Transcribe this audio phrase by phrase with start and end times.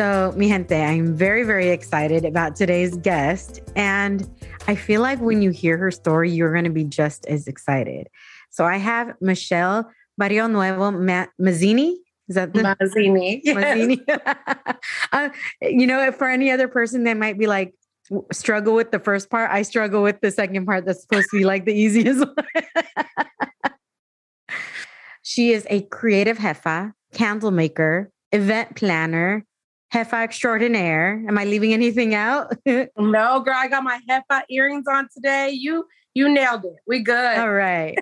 [0.00, 3.60] So, mi gente, I'm very, very excited about today's guest.
[3.76, 4.26] And
[4.66, 8.08] I feel like when you hear her story, you're going to be just as excited.
[8.48, 11.96] So, I have Michelle Barrionuevo Mazzini.
[12.28, 13.42] Is that the Mazzini?
[13.44, 13.56] Yes.
[13.58, 14.76] Mazzini.
[15.12, 15.28] uh,
[15.60, 17.74] you know, for any other person that might be like,
[18.32, 21.44] struggle with the first part, I struggle with the second part that's supposed to be
[21.44, 23.74] like the easiest one.
[25.22, 29.44] she is a creative jefa, candle maker, event planner,
[29.92, 31.24] Jefa extraordinaire.
[31.26, 32.54] Am I leaving anything out?
[32.66, 35.50] no, girl, I got my Jefa earrings on today.
[35.50, 36.76] You you nailed it.
[36.86, 37.38] We good.
[37.38, 37.96] All right.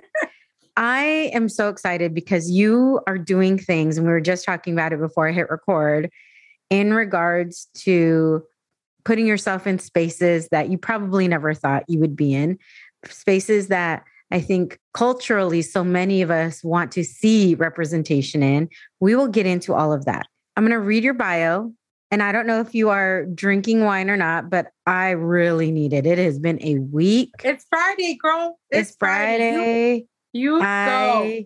[0.77, 4.93] I am so excited because you are doing things, and we were just talking about
[4.93, 6.09] it before I hit record,
[6.69, 8.43] in regards to
[9.03, 12.57] putting yourself in spaces that you probably never thought you would be in,
[13.07, 18.69] spaces that I think culturally so many of us want to see representation in.
[18.99, 20.27] We will get into all of that.
[20.55, 21.73] I'm going to read your bio
[22.11, 25.93] and I don't know if you are drinking wine or not, but I really need
[25.93, 26.05] it.
[26.05, 27.31] It has been a week.
[27.43, 28.59] It's Friday, girl.
[28.71, 29.53] It's, it's Friday.
[29.53, 30.07] Friday.
[30.33, 31.43] You, you I, go.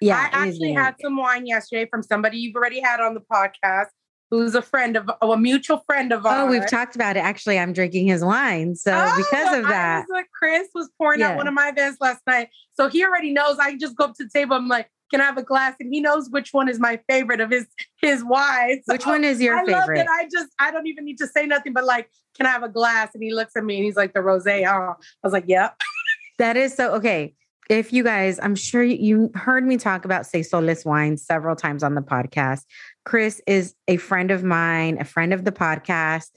[0.00, 0.16] Yeah.
[0.16, 3.86] I actually had some wine yesterday from somebody you've already had on the podcast
[4.32, 6.34] who's a friend of oh, a mutual friend of ours.
[6.38, 7.20] Oh, we've talked about it.
[7.20, 8.74] Actually, I'm drinking his wine.
[8.74, 10.06] So oh, because of that.
[10.08, 11.30] Was, Chris was pouring yeah.
[11.30, 12.48] out one of my events last night.
[12.74, 14.56] So he already knows I just go up to the table.
[14.56, 15.76] I'm like, can I have a glass?
[15.78, 17.66] And he knows which one is my favorite of his
[18.00, 18.82] his wines.
[18.86, 19.98] Which one is your I favorite?
[19.98, 22.62] Love I just I don't even need to say nothing but like, can I have
[22.62, 23.10] a glass?
[23.14, 24.66] And he looks at me and he's like the rosé.
[24.66, 25.78] Oh, I was like, yep.
[26.38, 27.34] that is so okay.
[27.68, 31.82] If you guys, I'm sure you heard me talk about Seis Soles wine several times
[31.82, 32.64] on the podcast.
[33.04, 36.30] Chris is a friend of mine, a friend of the podcast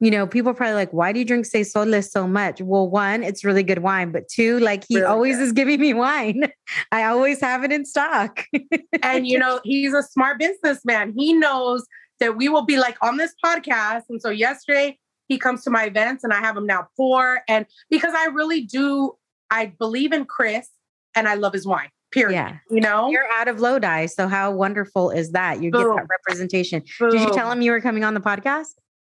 [0.00, 2.60] you know, people are probably like, why do you drink Soles so much?
[2.60, 5.44] Well, one, it's really good wine, but two, like he really always good.
[5.44, 6.50] is giving me wine.
[6.92, 8.44] I always have it in stock.
[9.02, 11.14] and you know, he's a smart businessman.
[11.16, 11.84] He knows
[12.20, 14.02] that we will be like on this podcast.
[14.08, 14.98] And so yesterday
[15.28, 17.42] he comes to my events and I have him now pour.
[17.48, 19.12] And because I really do,
[19.50, 20.68] I believe in Chris
[21.14, 21.88] and I love his wine.
[22.12, 22.34] Period.
[22.34, 22.56] Yeah.
[22.70, 24.06] You know, you're out of Lodi.
[24.06, 25.60] So how wonderful is that?
[25.60, 25.96] You Boom.
[25.96, 26.82] get that representation.
[27.00, 27.10] Boom.
[27.10, 28.74] Did you tell him you were coming on the podcast?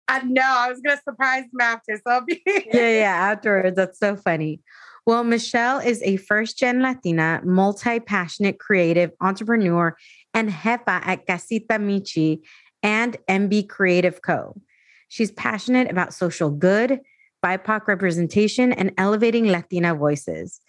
[0.08, 2.00] I know I was gonna surprise him after.
[2.06, 3.76] So be yeah, yeah, afterwards.
[3.76, 4.60] That's so funny.
[5.06, 9.96] Well, Michelle is a first gen Latina, multi passionate creative entrepreneur
[10.34, 12.40] and jefa at Casita Michi
[12.82, 14.60] and MB Creative Co.
[15.08, 17.00] She's passionate about social good,
[17.44, 20.60] BIPOC representation, and elevating Latina voices.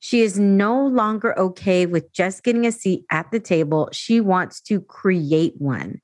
[0.00, 3.88] She is no longer okay with just getting a seat at the table.
[3.92, 6.00] She wants to create one.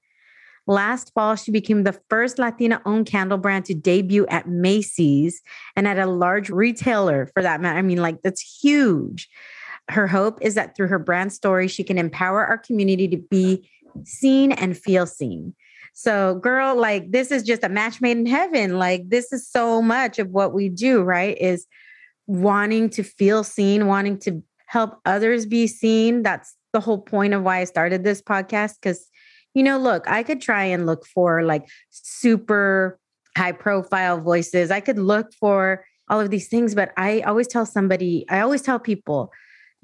[0.68, 5.40] Last fall, she became the first Latina owned candle brand to debut at Macy's
[5.74, 7.78] and at a large retailer for that matter.
[7.78, 9.30] I mean, like, that's huge.
[9.88, 13.68] Her hope is that through her brand story, she can empower our community to be
[14.04, 15.54] seen and feel seen.
[15.94, 18.78] So, girl, like, this is just a match made in heaven.
[18.78, 21.36] Like, this is so much of what we do, right?
[21.40, 21.66] Is
[22.26, 26.22] wanting to feel seen, wanting to help others be seen.
[26.22, 29.08] That's the whole point of why I started this podcast because
[29.58, 32.96] you know, look, I could try and look for like super
[33.36, 34.70] high profile voices.
[34.70, 38.62] I could look for all of these things, but I always tell somebody, I always
[38.62, 39.32] tell people,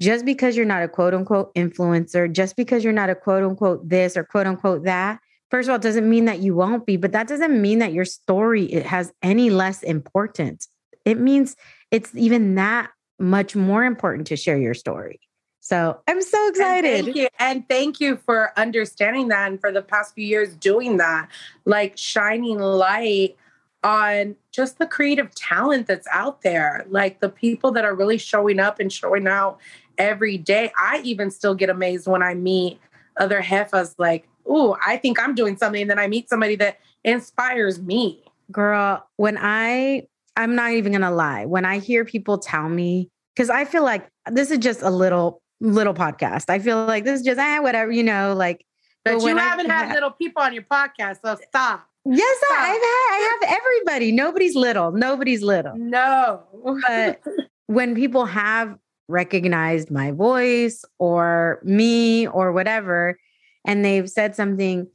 [0.01, 3.89] just because you're not a quote unquote influencer, just because you're not a quote unquote
[3.89, 5.19] this or quote unquote that,
[5.51, 8.05] first of all, doesn't mean that you won't be, but that doesn't mean that your
[8.05, 10.69] story it has any less importance.
[11.03, 11.57] It means
[11.91, 15.19] it's even that much more important to share your story.
[15.65, 16.93] So I'm so excited.
[16.93, 17.27] And thank you.
[17.39, 21.27] And thank you for understanding that and for the past few years doing that,
[21.65, 23.35] like shining light
[23.83, 28.59] on just the creative talent that's out there, like the people that are really showing
[28.59, 29.57] up and showing out
[29.97, 30.71] every day.
[30.79, 32.79] I even still get amazed when I meet
[33.17, 35.81] other jefas like, oh, I think I'm doing something.
[35.81, 38.23] And then I meet somebody that inspires me.
[38.51, 40.03] Girl, when I,
[40.37, 43.83] I'm not even going to lie, when I hear people tell me, because I feel
[43.83, 46.45] like this is just a little, little podcast.
[46.49, 48.65] I feel like this is just, eh, whatever, you know, like,
[49.03, 51.87] but, but you haven't I, had little people on your podcast, so stop.
[52.05, 52.59] Yes, stop.
[52.59, 54.11] I've had, I have everybody.
[54.11, 54.91] Nobody's little.
[54.91, 55.75] Nobody's little.
[55.75, 56.43] No.
[56.87, 57.21] but
[57.67, 63.17] when people have recognized my voice or me or whatever,
[63.65, 64.87] and they've said something,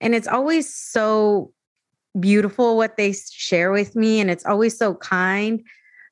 [0.00, 1.52] and it's always so
[2.18, 5.62] beautiful what they share with me, and it's always so kind.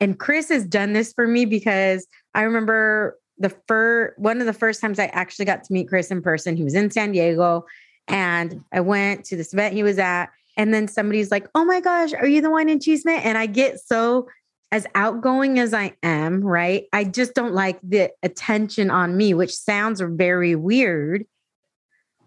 [0.01, 4.53] And Chris has done this for me because I remember the first one of the
[4.53, 6.57] first times I actually got to meet Chris in person.
[6.57, 7.67] He was in San Diego,
[8.09, 10.27] and I went to this event he was at,
[10.57, 13.47] and then somebody's like, "Oh my gosh, are you the Wine and Chisme?" And I
[13.47, 14.29] get so
[14.73, 16.87] as outgoing as I am, right?
[16.93, 21.27] I just don't like the attention on me, which sounds very weird,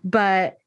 [0.03, 0.57] but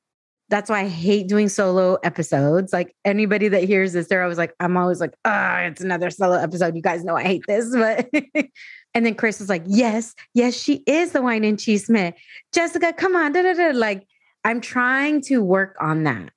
[0.50, 2.72] that's why I hate doing solo episodes.
[2.72, 6.10] Like anybody that hears this, they're always like, I'm always like, ah, oh, it's another
[6.10, 6.74] solo episode.
[6.74, 8.10] You guys know I hate this, but
[8.94, 12.12] and then Chris was like, Yes, yes, she is the Wine and Chisme.
[12.52, 13.70] Jessica, come on, da, da, da.
[13.72, 14.06] like
[14.44, 16.30] I'm trying to work on that.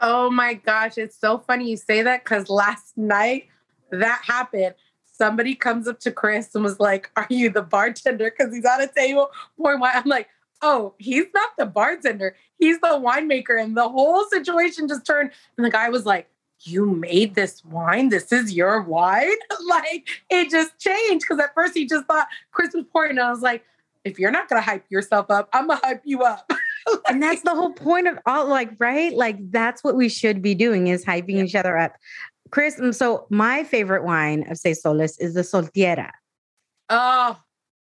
[0.00, 3.48] Oh my gosh, it's so funny you say that because last night
[3.90, 4.74] that happened.
[5.06, 8.30] Somebody comes up to Chris and was like, Are you the bartender?
[8.30, 9.92] Because he's on a table pouring wine.
[9.94, 10.28] I'm like,
[10.62, 12.36] Oh, he's not the bartender.
[12.58, 13.60] He's the winemaker.
[13.60, 15.30] And the whole situation just turned.
[15.56, 16.28] And the guy was like,
[16.66, 18.08] You made this wine?
[18.08, 19.36] This is your wine?
[19.68, 21.26] like it just changed.
[21.28, 23.12] Because at first he just thought Chris was pouring.
[23.12, 23.64] And I was like,
[24.04, 26.50] If you're not going to hype yourself up, I'm going to hype you up.
[26.86, 30.40] like, and that's the whole point of all like right like that's what we should
[30.40, 31.42] be doing is hyping yeah.
[31.42, 31.96] each other up
[32.52, 36.12] chris mm, so my favorite wine of Seis Soles is the SolTierra
[36.90, 37.36] oh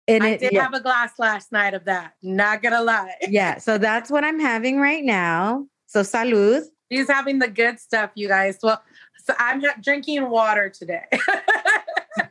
[0.08, 0.62] and I it, did yeah.
[0.62, 2.14] have a glass last night of that.
[2.22, 3.14] Not gonna lie.
[3.28, 5.66] yeah, so that's what I'm having right now.
[5.86, 6.64] So salud.
[6.92, 8.58] He's having the good stuff, you guys.
[8.62, 8.82] Well,
[9.24, 11.04] so I'm drinking water today.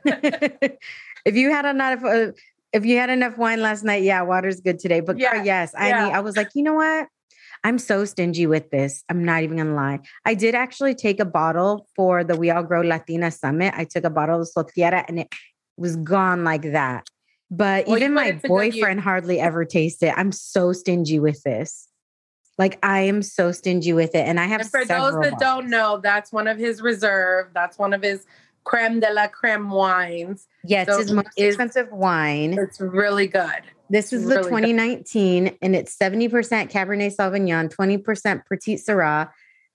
[1.25, 2.31] if you had enough, uh,
[2.71, 4.99] if you had enough wine last night, yeah, water's good today.
[4.99, 6.05] But yeah, yes, I yeah.
[6.05, 7.07] mean, I was like, you know what?
[7.63, 9.03] I'm so stingy with this.
[9.09, 9.99] I'm not even gonna lie.
[10.25, 13.73] I did actually take a bottle for the We All Grow Latina Summit.
[13.75, 15.33] I took a bottle of SolTierra and it
[15.77, 17.07] was gone like that.
[17.49, 20.13] But well, even my boyfriend hardly ever tasted it.
[20.17, 21.87] I'm so stingy with this.
[22.61, 24.27] Like I am so stingy with it.
[24.27, 27.47] And I have and for those that don't know, that's one of his reserve.
[27.55, 28.27] That's one of his
[28.65, 30.47] creme de la creme wines.
[30.63, 32.53] Yes, so it's most expensive wine.
[32.53, 33.63] It's really good.
[33.89, 35.57] This is the 2019, good.
[35.63, 36.29] and it's 70%
[36.69, 39.31] Cabernet Sauvignon, 20% Petit Syrah,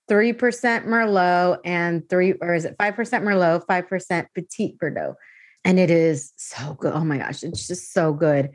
[0.08, 5.16] 3% Merlot, and three, or is it 5% Merlot, 5% Petit Verdot.
[5.64, 6.92] And it is so good.
[6.92, 8.52] Oh my gosh, it's just so good.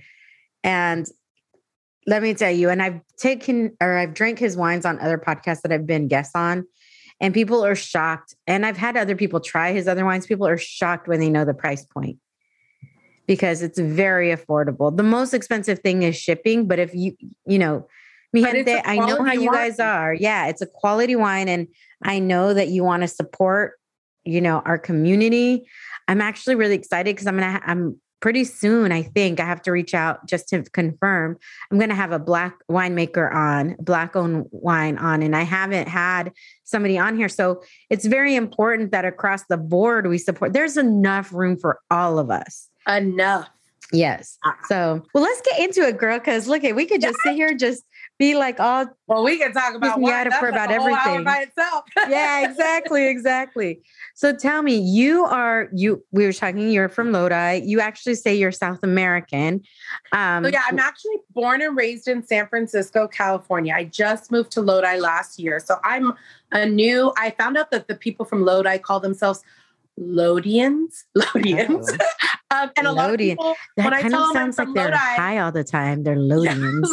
[0.64, 1.06] And
[2.08, 5.62] let me tell you, and I've taken or I've drank his wines on other podcasts
[5.62, 6.66] that I've been guests on
[7.22, 8.36] and people are shocked.
[8.48, 10.26] And I've had other people try his other wines.
[10.26, 12.18] People are shocked when they know the price point
[13.28, 14.96] because it's very affordable.
[14.96, 17.16] The most expensive thing is shipping, but if you,
[17.46, 17.88] you know,
[18.34, 20.14] mi gente, I know how you guys are.
[20.14, 21.48] Yeah, it's a quality wine.
[21.48, 21.68] And
[22.04, 23.74] I know that you want to support,
[24.26, 25.68] you know, our community.
[26.08, 29.72] I'm actually really excited because I'm gonna I'm pretty soon, I think I have to
[29.72, 31.38] reach out just to confirm.
[31.70, 35.88] I'm going to have a black winemaker on, black owned wine on, and I haven't
[35.88, 36.32] had
[36.64, 37.28] somebody on here.
[37.28, 40.54] So it's very important that across the board we support.
[40.54, 42.70] There's enough room for all of us.
[42.88, 43.50] Enough.
[43.92, 44.38] Yes.
[44.46, 44.58] Ah.
[44.68, 46.18] So, well, let's get into it, girl.
[46.18, 47.84] Because look, at we could just sit here just
[48.22, 50.30] be like all well we can talk about wine.
[50.40, 53.82] for about everything by itself yeah exactly exactly
[54.14, 58.36] so tell me you are you we were talking you're from lodi you actually say
[58.36, 59.60] you're south american
[60.12, 64.52] um so yeah i'm actually born and raised in san francisco california i just moved
[64.52, 66.14] to lodi last year so i'm
[66.52, 69.44] a new i found out that the people from lodi call themselves
[70.00, 72.64] Lodians, Lodians, oh.
[72.64, 72.96] um, and a Lodian.
[72.96, 73.56] lot of people.
[73.78, 76.04] That when kind I of sounds like they're high all the time.
[76.04, 76.90] They're Lodians.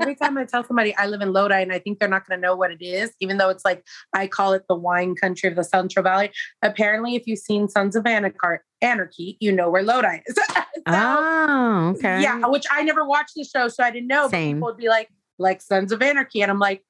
[0.00, 2.40] Every time I tell somebody I live in Lodi and I think they're not going
[2.40, 5.48] to know what it is, even though it's like I call it the wine country
[5.48, 6.30] of the Central Valley.
[6.62, 10.34] Apparently, if you've seen Sons of Anarchy, you know where Lodi is.
[10.54, 12.22] so, oh, okay.
[12.22, 14.28] Yeah, which I never watched the show, so I didn't know.
[14.28, 14.56] Same.
[14.56, 16.84] People would be like, like Sons of Anarchy, and I'm like,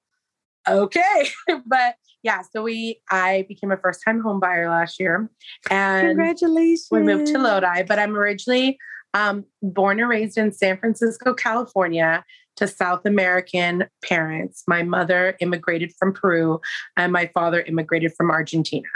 [0.68, 1.28] okay,
[1.66, 5.30] but yeah, so we I became a first time home buyer last year,
[5.70, 6.88] and congratulations.
[6.90, 8.78] We moved to Lodi, but I'm originally
[9.14, 12.24] um, born and raised in San Francisco, California
[12.56, 14.62] to South American parents.
[14.66, 16.60] My mother immigrated from Peru
[16.96, 18.88] and my father immigrated from Argentina.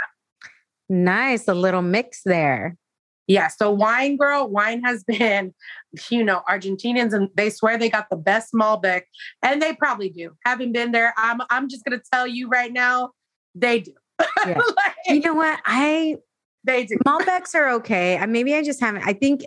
[0.89, 2.75] Nice, a little mix there.
[3.27, 3.47] Yeah.
[3.47, 5.53] So wine girl, wine has been,
[6.09, 9.03] you know, Argentinians and they swear they got the best Malbec
[9.43, 10.31] and they probably do.
[10.45, 13.11] Having been there, I'm I'm just gonna tell you right now,
[13.53, 13.93] they do.
[14.47, 14.57] Yeah.
[14.77, 15.59] like, you know what?
[15.65, 16.15] I
[16.63, 16.97] they do.
[17.05, 18.23] Malbecs are okay.
[18.25, 19.07] Maybe I just haven't.
[19.07, 19.41] I think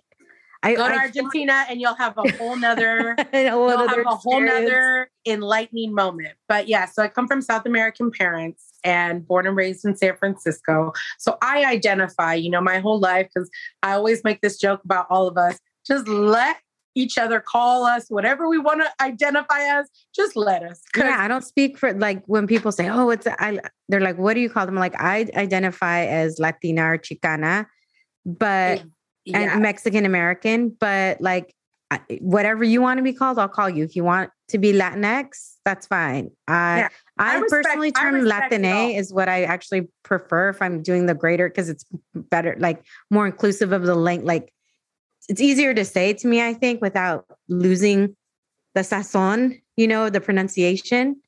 [0.63, 4.07] I go to I Argentina and you'll have a whole nother, a whole you'll have
[4.07, 6.35] a whole nother enlightening moment.
[6.49, 10.17] But yeah, so I come from South American parents and born and raised in San
[10.17, 10.93] Francisco.
[11.19, 13.51] So I identify, you know, my whole life because
[13.83, 15.59] I always make this joke about all of us.
[15.87, 16.57] Just let
[16.95, 21.27] each other call us whatever we want to identify as just let us yeah i
[21.27, 24.51] don't speak for like when people say oh it's I, they're like what do you
[24.51, 27.65] call them like i identify as latina or chicana
[28.27, 28.85] but yeah.
[29.27, 31.55] And mexican american but like
[32.21, 35.57] whatever you want to be called i'll call you if you want to be latinx
[35.65, 36.89] that's fine i yeah.
[37.19, 41.15] I, I respect, personally term Latine is what I actually prefer if I'm doing the
[41.15, 44.53] greater because it's better, like more inclusive of the length, like
[45.29, 48.17] it's easier to say to me, I think, without losing
[48.75, 51.21] the sazon, you know, the pronunciation.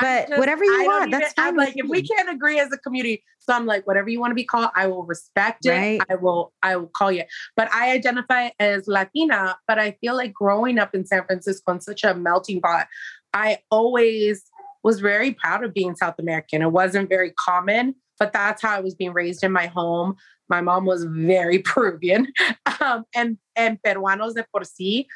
[0.00, 1.48] But just, whatever you want, even, that's fine.
[1.48, 4.30] I'm like, if we can't agree as a community, so I'm like, whatever you want
[4.30, 5.70] to be called, I will respect it.
[5.70, 6.00] Right.
[6.08, 7.24] I will, I will call you.
[7.56, 9.58] But I identify as Latina.
[9.66, 12.86] But I feel like growing up in San Francisco in such a melting pot,
[13.34, 14.44] I always
[14.82, 16.62] was very proud of being South American.
[16.62, 20.16] It wasn't very common, but that's how I was being raised in my home.
[20.48, 22.32] My mom was very Peruvian,
[22.80, 25.06] um, and and Peruanos de por sí,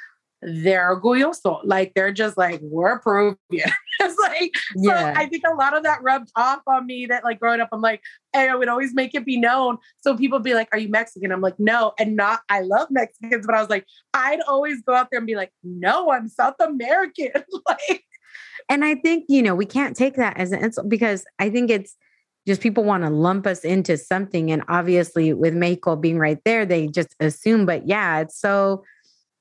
[0.44, 1.60] they're orgulloso.
[1.64, 3.38] Like they're just like we're Peruvian.
[4.00, 5.14] it's like yeah.
[5.14, 7.06] So I think a lot of that rubbed off on me.
[7.06, 9.78] That like growing up, I'm like, hey, I would always make it be known.
[10.00, 12.40] So people be like, "Are you Mexican?" I'm like, "No," and not.
[12.48, 15.52] I love Mexicans, but I was like, I'd always go out there and be like,
[15.62, 17.32] "No, I'm South American."
[17.68, 18.04] like,
[18.68, 21.70] and I think you know we can't take that as an insult because I think
[21.70, 21.96] it's
[22.46, 24.50] just people want to lump us into something.
[24.50, 27.64] And obviously, with Mexico being right there, they just assume.
[27.64, 28.84] But yeah, it's so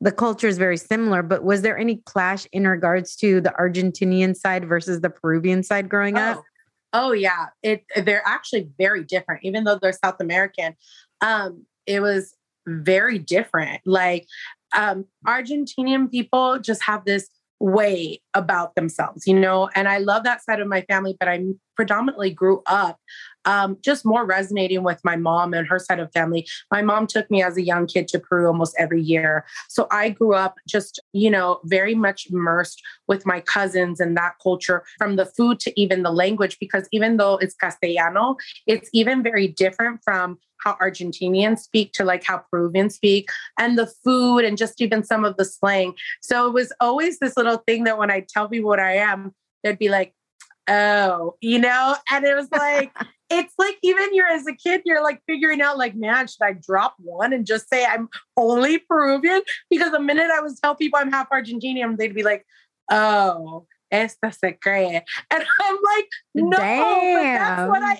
[0.03, 1.23] the culture is very similar.
[1.23, 5.87] But was there any clash in regards to the Argentinian side versus the Peruvian side
[5.89, 6.21] growing oh.
[6.21, 6.43] up?
[6.91, 10.75] Oh yeah, it they're actually very different, even though they're South American.
[11.21, 12.35] Um, it was
[12.67, 13.81] very different.
[13.85, 14.27] Like
[14.75, 17.29] um, Argentinian people just have this
[17.59, 21.41] way about themselves, you know, and I love that side of my family, but I
[21.75, 22.99] predominantly grew up
[23.45, 26.47] um, just more resonating with my mom and her side of family.
[26.71, 29.45] My mom took me as a young kid to Peru almost every year.
[29.69, 34.33] So I grew up just, you know, very much immersed with my cousins and that
[34.41, 39.23] culture from the food to even the language, because even though it's Castellano, it's even
[39.23, 44.57] very different from how Argentinians speak to like how Peruvians speak and the food and
[44.57, 45.93] just even some of the slang.
[46.21, 49.33] So it was always this little thing that when I tell people what I am,
[49.63, 50.13] they'd be like,
[50.69, 51.95] oh, you know?
[52.09, 52.95] And it was like,
[53.33, 56.53] it's like even you're as a kid, you're like figuring out, like, man, should I
[56.53, 59.41] drop one and just say I'm only Peruvian?
[59.69, 62.45] Because the minute I was tell people I'm half Argentinian, they'd be like,
[62.91, 65.01] oh, esta se cree.
[65.31, 67.99] And I'm like, no, that's what I am.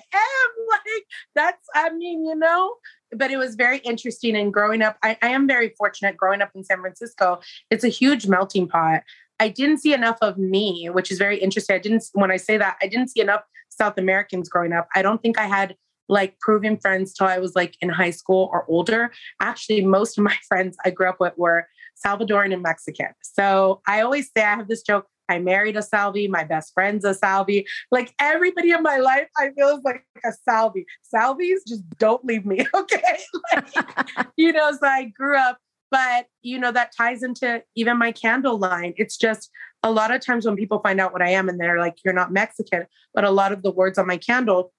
[0.66, 2.74] Like, that's, I mean, you know,
[3.16, 4.34] but it was very interesting.
[4.34, 7.40] And growing up, I, I am very fortunate growing up in San Francisco.
[7.70, 9.02] It's a huge melting pot.
[9.38, 11.76] I didn't see enough of me, which is very interesting.
[11.76, 13.42] I didn't, when I say that, I didn't see enough
[13.76, 14.88] South Americans growing up.
[14.94, 15.76] I don't think I had
[16.08, 19.10] like proven friends till I was like in high school or older.
[19.40, 21.66] Actually, most of my friends I grew up with were
[22.04, 23.08] Salvadoran and Mexican.
[23.22, 25.06] So I always say I have this joke.
[25.30, 26.28] I married a Salvi.
[26.28, 27.66] My best friend's a Salvi.
[27.90, 30.84] Like everybody in my life, I feel is like a Salvi.
[31.14, 32.66] Salvis just don't leave me.
[32.74, 33.18] Okay.
[33.54, 35.58] Like, you know, so I grew up
[35.94, 38.94] but, you know, that ties into even my candle line.
[38.96, 39.48] It's just
[39.84, 42.12] a lot of times when people find out what I am and they're like, you're
[42.12, 44.72] not Mexican, but a lot of the words on my candle,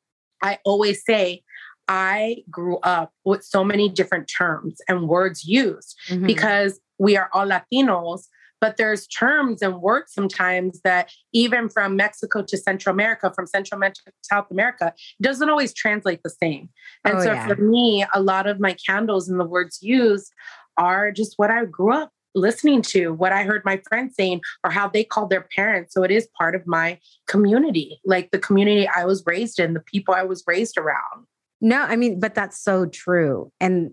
[0.43, 1.43] I always say,
[1.87, 6.25] I grew up with so many different terms and words used mm-hmm.
[6.25, 8.23] because we are all Latinos,
[8.59, 13.77] but there's terms and words sometimes that even from Mexico to Central America, from Central
[13.77, 16.67] America to South America, doesn't always translate the same.
[17.05, 17.47] And oh, so yeah.
[17.47, 20.33] for me, a lot of my candles and the words used
[20.77, 24.69] are just what I grew up listening to, what I heard my friends saying, or
[24.69, 25.93] how they called their parents.
[25.93, 29.79] So it is part of my community, like the community I was raised in, the
[29.79, 31.25] people I was raised around.
[31.61, 33.51] No, I mean, but that's so true.
[33.59, 33.91] And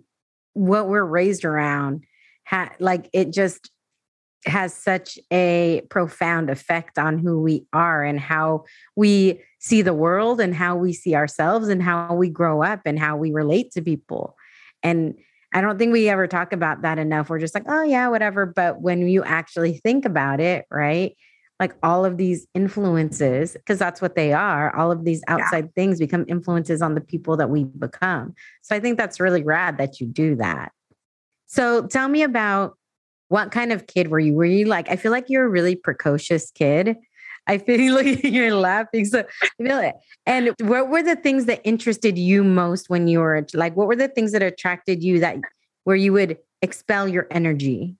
[0.54, 2.02] what we're raised around,
[2.44, 3.70] ha- like it just
[4.44, 8.64] has such a profound effect on who we are and how
[8.96, 12.98] we see the world and how we see ourselves and how we grow up and
[12.98, 14.34] how we relate to people.
[14.82, 15.14] And
[15.52, 17.28] I don't think we ever talk about that enough.
[17.28, 18.46] We're just like, oh, yeah, whatever.
[18.46, 21.14] But when you actually think about it, right?
[21.62, 25.70] like all of these influences, because that's what they are, all of these outside yeah.
[25.76, 28.34] things become influences on the people that we become.
[28.62, 30.72] So I think that's really rad that you do that.
[31.46, 32.76] So tell me about
[33.28, 34.34] what kind of kid were you?
[34.34, 36.96] Were you like, I feel like you're a really precocious kid.
[37.46, 39.04] I feel like you're laughing.
[39.04, 39.94] So I feel it.
[40.26, 43.96] And what were the things that interested you most when you were like, what were
[43.96, 45.38] the things that attracted you that
[45.84, 47.96] where you would expel your energy?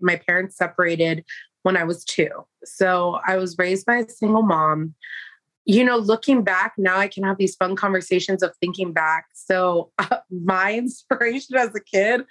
[0.00, 1.24] My parents separated
[1.62, 2.28] when I was two.
[2.64, 4.94] So I was raised by a single mom.
[5.66, 9.26] You know, looking back now, I can have these fun conversations of thinking back.
[9.32, 12.26] So, uh, my inspiration as a kid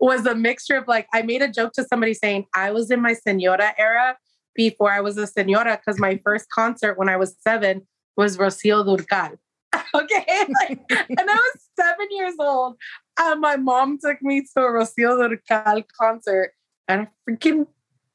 [0.00, 3.02] was a mixture of like, I made a joke to somebody saying I was in
[3.02, 4.16] my senora era
[4.58, 7.86] before I was a senora because my first concert when I was seven
[8.16, 9.38] was Rocio Durcal.
[9.94, 10.46] okay.
[10.60, 12.76] Like, and I was seven years old.
[13.20, 16.54] And my mom took me to a Rocio Durcal concert.
[16.88, 17.68] And I freaking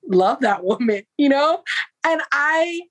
[0.06, 1.64] love that woman, you know?
[2.04, 2.82] And I,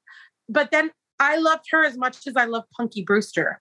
[0.49, 0.91] but then
[1.21, 3.61] I loved her as much as I love Punky Brewster.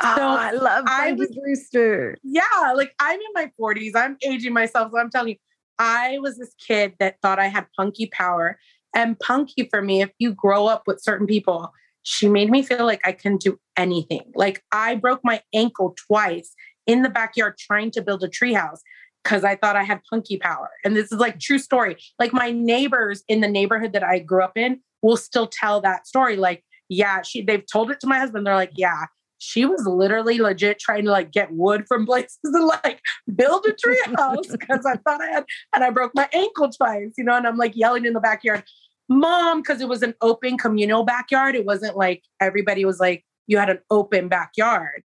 [0.00, 2.18] Ah, so oh, I love Punky I was, Brewster.
[2.22, 2.42] Yeah,
[2.76, 3.92] like I'm in my 40s.
[3.94, 4.92] I'm aging myself.
[4.92, 5.36] So I'm telling you,
[5.78, 8.58] I was this kid that thought I had punky power.
[8.94, 12.84] And punky for me, if you grow up with certain people, she made me feel
[12.86, 14.32] like I can do anything.
[14.34, 16.54] Like I broke my ankle twice
[16.86, 18.80] in the backyard trying to build a treehouse
[19.22, 20.70] because I thought I had punky power.
[20.84, 21.96] And this is like true story.
[22.18, 26.06] Like my neighbors in the neighborhood that I grew up in will still tell that
[26.06, 26.36] story.
[26.36, 28.46] Like, yeah, she they've told it to my husband.
[28.46, 29.06] They're like, yeah,
[29.40, 33.00] she was literally legit trying to like get wood from places and like
[33.34, 35.44] build a tree house because I thought I had
[35.74, 38.64] and I broke my ankle twice, you know, and I'm like yelling in the backyard,
[39.08, 41.54] mom, because it was an open communal backyard.
[41.54, 45.02] It wasn't like everybody was like, you had an open backyard.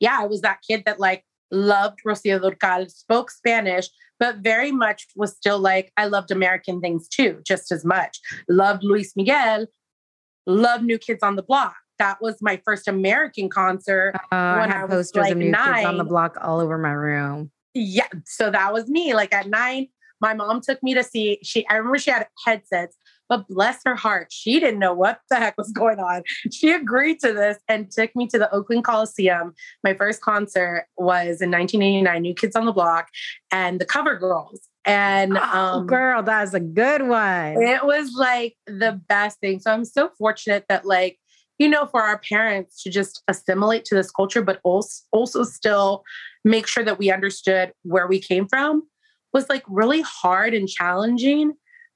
[0.00, 3.88] Yeah, I was that kid that like loved Rocio Durcal, spoke Spanish,
[4.20, 8.20] but very much was still like, I loved American things too, just as much.
[8.50, 9.66] Loved Luis Miguel,
[10.46, 11.74] loved New Kids on the Block.
[11.98, 15.74] That was my first American concert uh, I, had I posters like of New nine.
[15.74, 17.50] Kids on the Block all over my room.
[17.74, 19.14] Yeah, so that was me.
[19.14, 19.88] Like at nine,
[20.20, 21.38] my mom took me to see.
[21.42, 22.96] She, I remember she had headsets,
[23.28, 26.22] but bless her heart, she didn't know what the heck was going on.
[26.50, 29.54] She agreed to this and took me to the Oakland Coliseum.
[29.84, 33.08] My first concert was in 1989, New Kids on the Block
[33.52, 34.60] and the Cover Girls.
[34.84, 37.62] And oh, um, girl, that's a good one.
[37.62, 39.60] It was like the best thing.
[39.60, 41.18] So I'm so fortunate that like
[41.58, 46.04] you know, for our parents to just assimilate to this culture, but also, also still
[46.44, 48.82] make sure that we understood where we came from
[49.32, 51.52] was like really hard and challenging.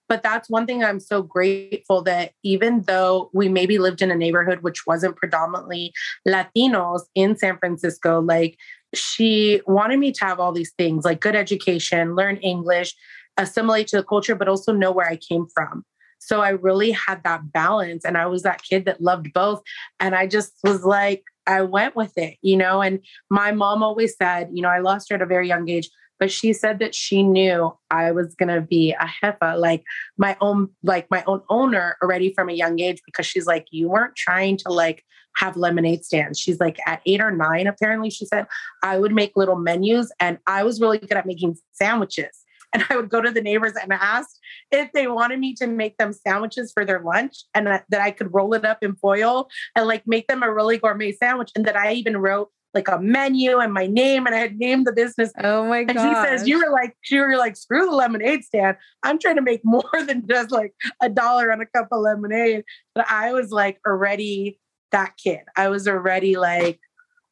[0.08, 4.16] But that's one thing I'm so grateful that even though we maybe lived in a
[4.16, 5.92] neighborhood which wasn't predominantly
[6.28, 8.58] Latinos in San Francisco, like
[8.94, 12.94] she wanted me to have all these things like good education, learn English,
[13.38, 15.84] assimilate to the culture, but also know where I came from.
[16.26, 18.04] So I really had that balance.
[18.04, 19.62] And I was that kid that loved both.
[20.00, 22.80] And I just was like, I went with it, you know.
[22.80, 25.88] And my mom always said, you know, I lost her at a very young age
[26.22, 29.82] but she said that she knew I was gonna be a jefa, like
[30.16, 33.88] my own, like my own owner already from a young age, because she's like, you
[33.88, 35.02] weren't trying to like
[35.34, 36.38] have lemonade stands.
[36.38, 38.46] She's like, at eight or nine, apparently, she said,
[38.84, 42.41] I would make little menus and I was really good at making sandwiches.
[42.82, 44.30] And I would go to the neighbors and ask
[44.70, 48.10] if they wanted me to make them sandwiches for their lunch and that, that I
[48.10, 51.50] could roll it up in foil and like make them a really gourmet sandwich.
[51.54, 54.86] And that I even wrote like a menu and my name and I had named
[54.86, 55.32] the business.
[55.42, 55.96] Oh my god.
[55.96, 58.76] And he says, You were like, you were like, screw the lemonade stand.
[59.02, 62.64] I'm trying to make more than just like a dollar on a cup of lemonade.
[62.94, 64.58] But I was like already
[64.92, 65.40] that kid.
[65.56, 66.80] I was already like,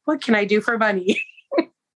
[0.04, 1.22] what can I do for money?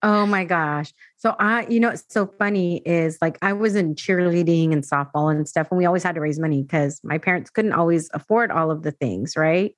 [0.03, 0.93] oh my gosh.
[1.17, 5.31] So I, you know, it's so funny is like I was in cheerleading and softball
[5.31, 8.51] and stuff, and we always had to raise money because my parents couldn't always afford
[8.51, 9.75] all of the things, right?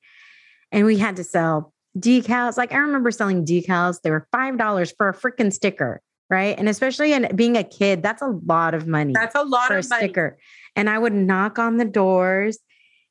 [0.72, 2.58] And we had to sell decals.
[2.58, 4.02] Like I remember selling decals.
[4.02, 6.02] They were $5 for a freaking sticker.
[6.30, 6.58] Right.
[6.58, 9.14] And especially in being a kid, that's a lot of money.
[9.14, 10.06] That's a lot for of a money.
[10.06, 10.38] sticker.
[10.76, 12.58] And I would knock on the doors.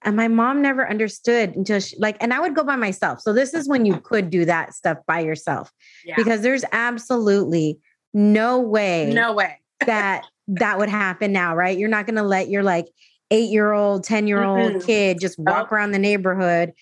[0.04, 3.20] And my mom never understood until she like, and I would go by myself.
[3.20, 5.70] So this is when you could do that stuff by yourself.
[6.04, 6.16] Yeah.
[6.16, 7.78] Because there's absolutely
[8.12, 9.12] no way.
[9.12, 9.60] No way.
[9.86, 11.78] that that would happen now, right?
[11.78, 12.88] You're not gonna let your like
[13.30, 14.86] eight year old, 10 year old mm-hmm.
[14.86, 15.74] kid just walk oh.
[15.74, 16.72] around the neighborhood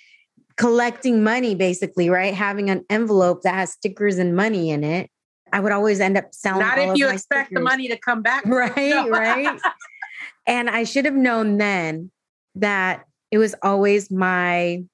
[0.61, 2.35] collecting money basically, right?
[2.35, 5.11] Having an envelope that has stickers and money in it.
[5.53, 6.61] I would always end up selling.
[6.61, 7.55] Not if you expect stickers.
[7.55, 8.45] the money to come back.
[8.47, 9.09] Right, no.
[9.09, 9.59] right.
[10.47, 12.11] and I should have known then
[12.57, 14.85] that it was always my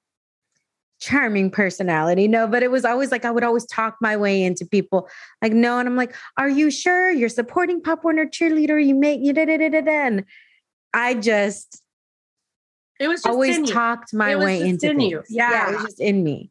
[0.99, 2.29] charming personality.
[2.29, 5.09] No, but it was always like I would always talk my way into people.
[5.43, 8.85] Like, no, and I'm like, are you sure you're supporting Pop Warner cheerleader?
[8.85, 9.91] You make you da da da da da.
[9.91, 10.25] And
[10.95, 11.83] I just
[12.99, 15.27] It was always talked my way into in things.
[15.29, 15.51] Yeah.
[15.51, 16.51] yeah, it was just in me.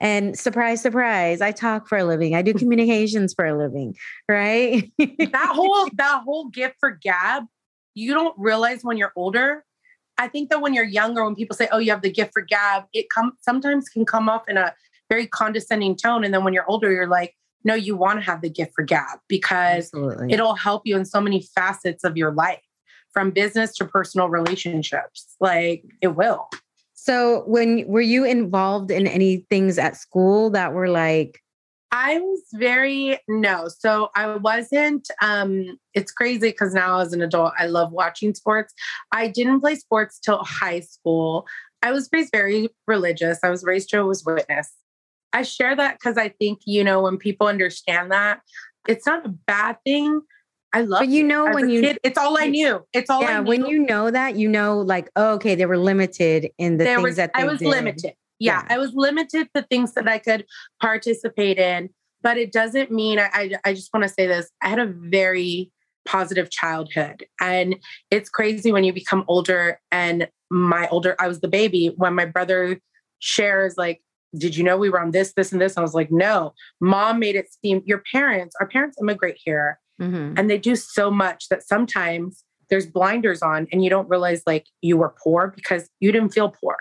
[0.00, 2.34] And surprise, surprise, I talk for a living.
[2.34, 3.96] I do communications for a living,
[4.28, 4.90] right?
[4.98, 7.44] that whole that whole gift for gab,
[7.94, 9.64] you don't realize when you're older.
[10.18, 12.42] I think that when you're younger, when people say, "Oh, you have the gift for
[12.42, 14.74] gab," it come sometimes can come off in a
[15.10, 18.40] very condescending tone, and then when you're older, you're like, "No, you want to have
[18.40, 20.32] the gift for gab because Absolutely.
[20.32, 22.62] it'll help you in so many facets of your life,
[23.12, 25.36] from business to personal relationships.
[25.40, 26.48] Like it will."
[26.94, 31.40] So when were you involved in any things at school that were like
[31.96, 33.68] I was very no.
[33.68, 38.74] So I wasn't um it's crazy cuz now as an adult I love watching sports.
[39.12, 41.46] I didn't play sports till high school.
[41.82, 43.38] I was raised very religious.
[43.44, 44.72] I was raised Jehovah's Witness.
[45.32, 48.40] I share that cuz I think you know when people understand that
[48.88, 50.20] it's not a bad thing
[50.72, 51.02] I love.
[51.02, 51.06] It.
[51.06, 52.84] But you know when you kid, it's all I knew.
[52.92, 56.50] It's all yeah, when you know that, you know, like, oh, okay, they were limited
[56.58, 57.68] in the there things was, that I was did.
[57.68, 58.14] limited.
[58.38, 60.44] Yeah, yeah, I was limited the things that I could
[60.80, 61.90] participate in.
[62.22, 64.50] But it doesn't mean I, I, I just want to say this.
[64.62, 65.70] I had a very
[66.06, 67.26] positive childhood.
[67.40, 67.76] And
[68.10, 72.24] it's crazy when you become older and my older, I was the baby when my
[72.24, 72.80] brother
[73.18, 74.02] shares like,
[74.36, 75.76] did you know we were on this, this, and this?
[75.76, 80.34] I was like, no, mom made it seem your parents, our parents immigrate here Mm-hmm.
[80.36, 84.66] And they do so much that sometimes there's blinders on and you don't realize like
[84.80, 86.76] you were poor because you didn't feel poor.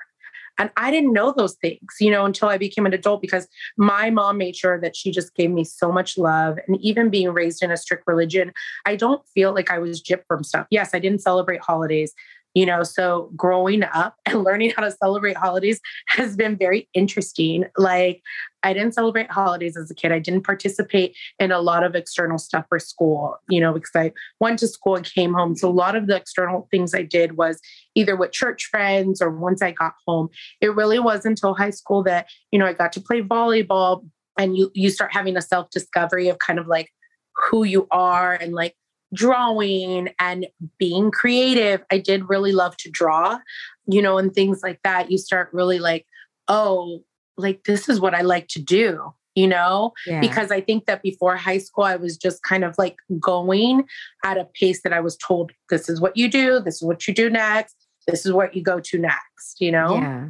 [0.57, 4.09] And I didn't know those things, you know, until I became an adult because my
[4.09, 6.59] mom made sure that she just gave me so much love.
[6.67, 8.53] And even being raised in a strict religion,
[8.85, 10.67] I don't feel like I was gypped from stuff.
[10.69, 12.13] Yes, I didn't celebrate holidays,
[12.53, 17.65] you know, so growing up and learning how to celebrate holidays has been very interesting.
[17.77, 18.21] Like,
[18.65, 20.11] I didn't celebrate holidays as a kid.
[20.11, 24.13] I didn't participate in a lot of external stuff for school, you know, because I
[24.39, 25.55] went to school and came home.
[25.55, 27.59] So a lot of the external things I did was
[27.95, 30.29] either with church friends or once I got home.
[30.61, 34.05] It really was until high school that, you know, I got to play volleyball
[34.37, 36.89] and you you start having a self-discovery of kind of like
[37.35, 38.75] who you are and like
[39.13, 40.47] drawing and
[40.77, 41.83] being creative.
[41.91, 43.39] I did really love to draw,
[43.85, 45.11] you know, and things like that.
[45.11, 46.05] You start really like,
[46.47, 47.03] oh,
[47.37, 49.93] like this is what I like to do, you know?
[50.05, 50.19] Yeah.
[50.19, 53.85] Because I think that before high school, I was just kind of like going
[54.23, 57.07] at a pace that I was told, this is what you do, this is what
[57.07, 57.75] you do next,
[58.07, 59.95] this is what you go to next, you know?
[59.95, 60.27] Yeah.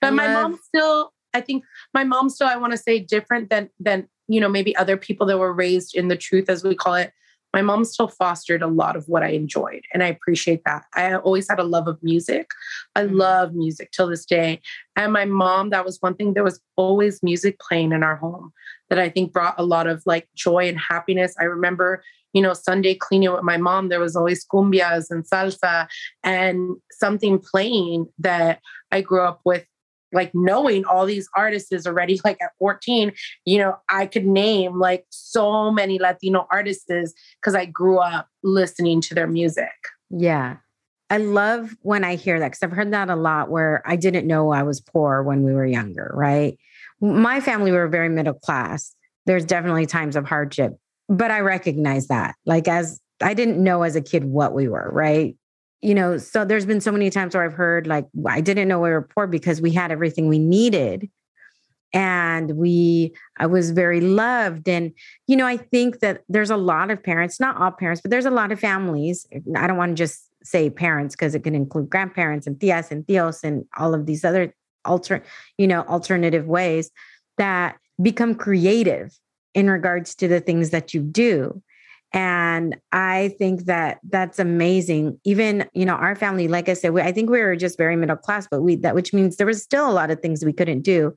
[0.00, 3.70] But my mom still, I think my mom still, I want to say different than,
[3.80, 6.94] than, you know, maybe other people that were raised in the truth, as we call
[6.94, 7.12] it,
[7.56, 9.80] my mom still fostered a lot of what I enjoyed.
[9.94, 10.84] And I appreciate that.
[10.94, 12.50] I always had a love of music.
[12.94, 13.16] I mm-hmm.
[13.16, 14.60] love music till this day.
[14.94, 18.52] And my mom, that was one thing, there was always music playing in our home
[18.90, 21.34] that I think brought a lot of like joy and happiness.
[21.40, 22.02] I remember,
[22.34, 25.88] you know, Sunday cleaning with my mom, there was always cumbias and salsa
[26.22, 28.60] and something playing that
[28.92, 29.64] I grew up with
[30.16, 33.12] like knowing all these artists is already like at 14
[33.44, 36.86] you know i could name like so many latino artists
[37.40, 39.70] because i grew up listening to their music.
[40.10, 40.56] Yeah.
[41.08, 44.26] I love when i hear that because i've heard that a lot where i didn't
[44.26, 46.58] know i was poor when we were younger right?
[47.00, 48.94] My family were very middle class.
[49.26, 50.72] There's definitely times of hardship
[51.08, 54.90] but i recognize that like as i didn't know as a kid what we were
[54.92, 55.36] right
[55.82, 58.80] you know, so there's been so many times where I've heard like, I didn't know
[58.80, 61.10] we were poor because we had everything we needed.
[61.92, 64.68] And we, I was very loved.
[64.68, 64.92] And,
[65.26, 68.26] you know, I think that there's a lot of parents, not all parents, but there's
[68.26, 69.26] a lot of families.
[69.56, 73.04] I don't want to just say parents because it can include grandparents and tias and
[73.06, 75.22] tios and all of these other alter,
[75.58, 76.90] you know, alternative ways
[77.38, 79.18] that become creative
[79.54, 81.62] in regards to the things that you do.
[82.16, 85.20] And I think that that's amazing.
[85.24, 87.94] Even, you know, our family, like I said, we, I think we were just very
[87.94, 90.54] middle class, but we, that, which means there was still a lot of things we
[90.54, 91.14] couldn't do.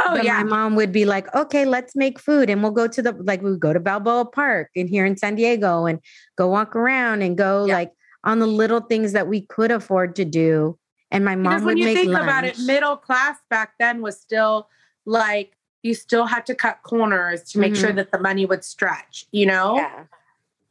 [0.00, 0.38] Oh, but yeah.
[0.38, 2.50] My mom would be like, okay, let's make food.
[2.50, 5.16] And we'll go to the, like, we would go to Balboa Park and here in
[5.16, 6.00] San Diego and
[6.36, 7.74] go walk around and go yeah.
[7.74, 7.92] like
[8.24, 10.76] on the little things that we could afford to do.
[11.12, 12.24] And my mom because when you think lunch.
[12.24, 14.68] about it, middle class back then was still
[15.06, 15.52] like
[15.84, 17.82] you still had to cut corners to make mm-hmm.
[17.82, 19.76] sure that the money would stretch, you know?
[19.76, 20.04] Yeah.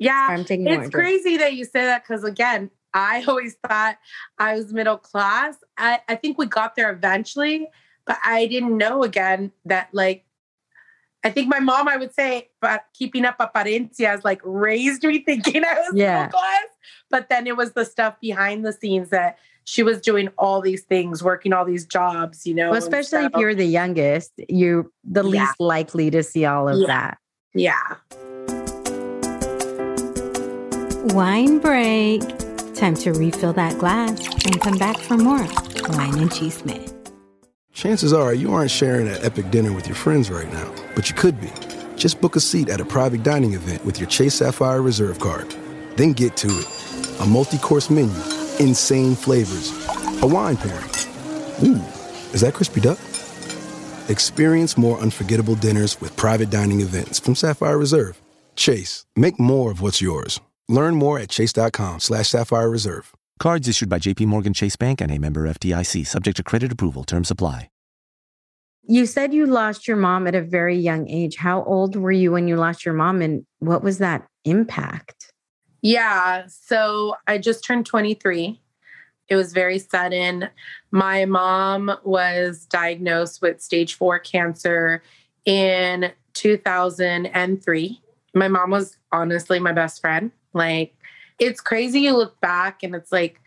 [0.03, 0.35] Yeah.
[0.37, 3.97] it's crazy that you say that because, again, I always thought
[4.37, 5.55] I was middle class.
[5.77, 7.67] I, I think we got there eventually,
[8.05, 10.25] but I didn't know again that, like,
[11.25, 15.63] I think my mom, I would say, but keeping up apariencias like raised me thinking
[15.63, 16.25] I was yeah.
[16.25, 16.65] middle class.
[17.09, 20.83] But then it was the stuff behind the scenes that she was doing all these
[20.83, 22.71] things, working all these jobs, you know.
[22.71, 25.29] Well, especially if you're the youngest, you're the yeah.
[25.29, 26.87] least likely to see all of yeah.
[26.87, 27.17] that.
[27.53, 27.95] Yeah.
[31.07, 32.21] Wine break.
[32.75, 35.45] Time to refill that glass and come back for more.
[35.89, 36.93] Wine and Chisme.
[37.73, 41.15] Chances are you aren't sharing an epic dinner with your friends right now, but you
[41.15, 41.51] could be.
[41.97, 45.53] Just book a seat at a private dining event with your Chase Sapphire Reserve card.
[45.97, 47.19] Then get to it.
[47.19, 48.15] A multi course menu,
[48.61, 49.73] insane flavors,
[50.21, 50.89] a wine pairing.
[51.65, 51.83] Ooh,
[52.31, 52.97] is that crispy duck?
[54.07, 58.21] Experience more unforgettable dinners with private dining events from Sapphire Reserve.
[58.55, 60.39] Chase, make more of what's yours.
[60.69, 63.13] Learn more at chase.com slash sapphire reserve.
[63.39, 67.03] Cards issued by JPMorgan Chase Bank and a member FDIC, subject to credit approval.
[67.03, 67.69] Terms apply.
[68.85, 71.37] You said you lost your mom at a very young age.
[71.37, 75.31] How old were you when you lost your mom and what was that impact?
[75.81, 78.59] Yeah, so I just turned 23.
[79.29, 80.49] It was very sudden.
[80.91, 85.01] My mom was diagnosed with stage 4 cancer
[85.45, 88.01] in 2003.
[88.33, 90.31] My mom was honestly my best friend.
[90.53, 90.95] Like
[91.39, 93.39] it's crazy you look back and it's like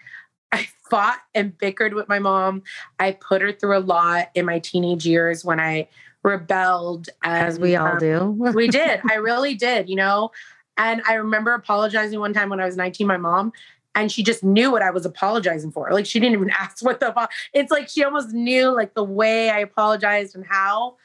[0.53, 2.63] I fought and bickered with my mom.
[2.99, 5.89] I put her through a lot in my teenage years when I
[6.23, 8.31] rebelled as we all um, do.
[8.55, 9.01] we did.
[9.09, 10.33] I really did, you know.
[10.77, 13.53] And I remember apologizing one time when I was 19 my mom
[13.95, 15.91] and she just knew what I was apologizing for.
[15.91, 19.51] Like she didn't even ask what the it's like she almost knew like the way
[19.51, 20.97] I apologized and how.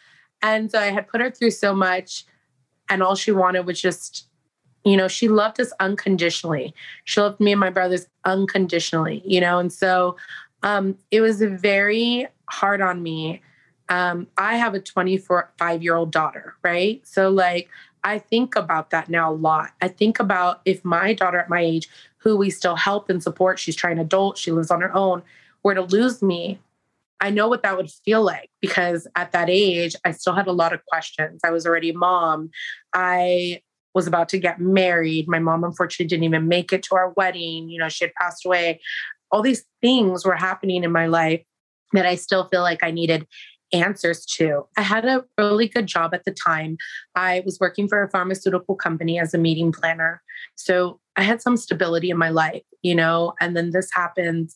[0.41, 2.25] And so I had put her through so much
[2.89, 4.27] and all she wanted was just
[4.83, 9.59] you know she loved us unconditionally she loved me and my brothers unconditionally you know
[9.59, 10.15] and so
[10.63, 13.41] um, it was very hard on me
[13.89, 17.69] um, i have a 25 year old daughter right so like
[18.03, 21.61] i think about that now a lot i think about if my daughter at my
[21.61, 25.21] age who we still help and support she's trying adult she lives on her own
[25.63, 26.59] were to lose me
[27.23, 30.51] I know what that would feel like because at that age, I still had a
[30.51, 31.41] lot of questions.
[31.43, 32.49] I was already a mom.
[32.95, 33.61] I
[33.93, 35.27] was about to get married.
[35.27, 37.69] My mom, unfortunately, didn't even make it to our wedding.
[37.69, 38.79] You know, she had passed away.
[39.31, 41.41] All these things were happening in my life
[41.93, 43.27] that I still feel like I needed
[43.73, 44.65] answers to.
[44.77, 46.77] I had a really good job at the time.
[47.15, 50.21] I was working for a pharmaceutical company as a meeting planner.
[50.55, 54.55] So I had some stability in my life, you know, and then this happens.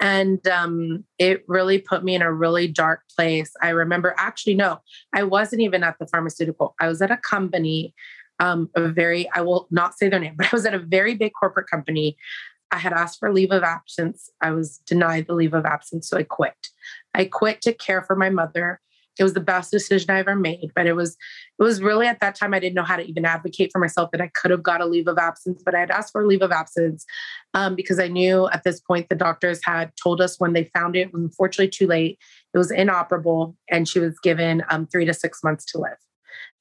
[0.00, 3.52] And um, it really put me in a really dark place.
[3.62, 4.78] I remember actually, no,
[5.14, 6.74] I wasn't even at the pharmaceutical.
[6.80, 7.94] I was at a company
[8.38, 11.14] um, a very, I will not say their name, but I was at a very
[11.14, 12.16] big corporate company.
[12.70, 14.30] I had asked for leave of absence.
[14.40, 16.68] I was denied the leave of absence, so I quit.
[17.14, 18.80] I quit to care for my mother.
[19.18, 21.18] It was the best decision I ever made, but it was
[21.58, 24.10] it was really at that time I didn't know how to even advocate for myself
[24.12, 26.26] that I could have got a leave of absence, but I had asked for a
[26.26, 27.04] leave of absence
[27.52, 30.96] um, because I knew at this point the doctors had told us when they found
[30.96, 32.18] it, it was unfortunately too late.
[32.54, 35.98] It was inoperable, and she was given um, three to six months to live.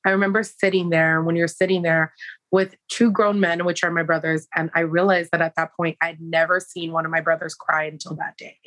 [0.06, 2.14] I remember sitting there when you're sitting there
[2.52, 4.48] with two grown men, which are my brothers.
[4.56, 7.86] And I realized that at that point, I'd never seen one of my brothers cry
[7.86, 8.58] until that day.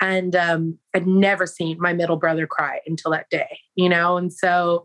[0.00, 4.16] And um, I'd never seen my middle brother cry until that day, you know?
[4.16, 4.84] And so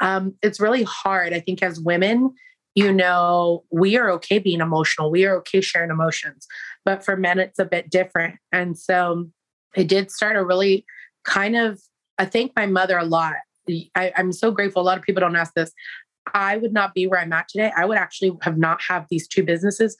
[0.00, 1.32] um, it's really hard.
[1.32, 2.34] I think as women,
[2.74, 6.46] you know, we are okay being emotional, we are okay sharing emotions.
[6.84, 8.36] But for men, it's a bit different.
[8.52, 9.28] And so
[9.74, 10.84] it did start a really
[11.24, 11.80] kind of,
[12.18, 13.34] I thank my mother a lot
[13.94, 14.82] I, I'm so grateful.
[14.82, 15.72] A lot of people don't ask this.
[16.34, 17.72] I would not be where I'm at today.
[17.76, 19.96] I would actually have not have these two businesses.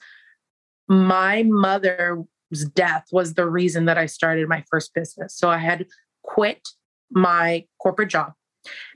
[0.87, 2.25] My mother's
[2.73, 5.35] death was the reason that I started my first business.
[5.37, 5.85] So I had
[6.23, 6.67] quit
[7.11, 8.33] my corporate job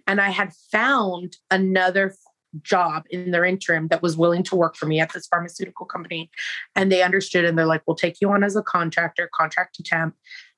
[0.08, 2.14] and I had found another
[2.62, 6.30] job in their interim that was willing to work for me at this pharmaceutical company.
[6.76, 9.84] And they understood and they're like, we'll take you on as a contractor, contract to
[9.84, 10.16] temp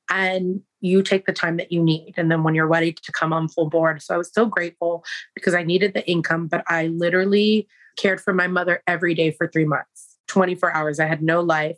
[0.09, 2.13] and you take the time that you need.
[2.17, 4.01] And then when you're ready to come on full board.
[4.01, 8.33] So I was so grateful because I needed the income, but I literally cared for
[8.33, 10.99] my mother every day for three months, 24 hours.
[10.99, 11.77] I had no life.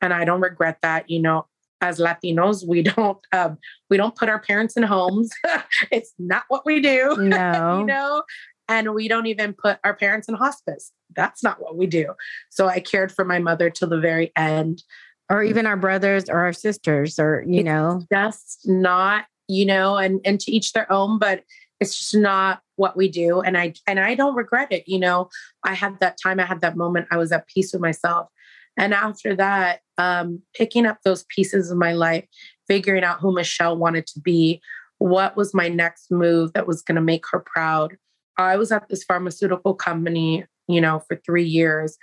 [0.00, 1.10] And I don't regret that.
[1.10, 1.46] You know,
[1.80, 3.58] as Latinos, we don't um,
[3.90, 5.30] we don't put our parents in homes.
[5.90, 7.16] it's not what we do.
[7.28, 7.80] No.
[7.80, 8.22] you know,
[8.68, 10.92] and we don't even put our parents in hospice.
[11.14, 12.14] That's not what we do.
[12.50, 14.82] So I cared for my mother till the very end
[15.30, 18.02] or even our brothers or our sisters or you it's know?
[18.12, 21.42] just not you know and and to each their own but
[21.80, 25.28] it's just not what we do and i and i don't regret it you know?
[25.64, 28.28] I had that time i had that moment i was at peace with myself
[28.76, 32.26] and after that um picking up those pieces of my life
[32.66, 34.60] figuring out who michelle wanted to be
[34.98, 37.96] what was my next move that was going to make her proud.
[38.36, 41.96] I was at this pharmaceutical company you know for 3 years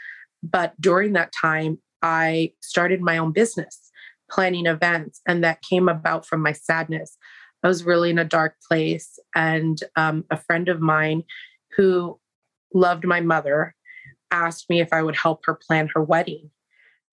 [0.43, 3.91] but during that time I started my own business,
[4.29, 7.17] planning events, and that came about from my sadness.
[7.63, 11.23] I was really in a dark place, and um, a friend of mine
[11.75, 12.19] who
[12.75, 13.73] loved my mother
[14.29, 16.51] asked me if I would help her plan her wedding.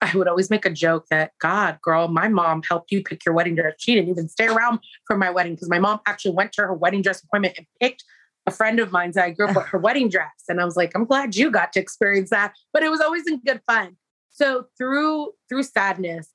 [0.02, 3.34] I would always make a joke that, God, girl, my mom helped you pick your
[3.34, 3.74] wedding dress.
[3.78, 6.74] She didn't even stay around for my wedding because my mom actually went to her
[6.74, 8.04] wedding dress appointment and picked
[8.46, 10.44] a friend of mine's that I grew up with her wedding dress.
[10.50, 12.52] And I was like, I'm glad you got to experience that.
[12.74, 13.96] But it was always in good fun.
[14.32, 16.28] So through through sadness,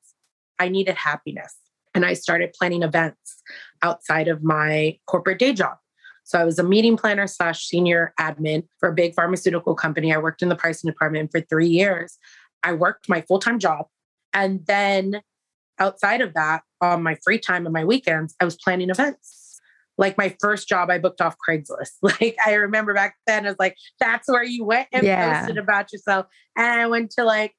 [0.60, 1.56] I needed happiness.
[1.94, 3.42] And I started planning events
[3.82, 5.78] outside of my corporate day job.
[6.24, 10.14] So I was a meeting planner slash senior admin for a big pharmaceutical company.
[10.14, 12.18] I worked in the pricing department for three years.
[12.64, 13.88] I worked my full time job.
[14.34, 15.22] And then
[15.80, 19.60] outside of that, on my free time and my weekends, I was planning events.
[19.98, 21.94] Like my first job, I booked off Craigslist.
[22.02, 25.40] Like I remember back then, I was like, that's where you went and yeah.
[25.40, 26.28] posted about yourself.
[26.56, 27.56] And I went to like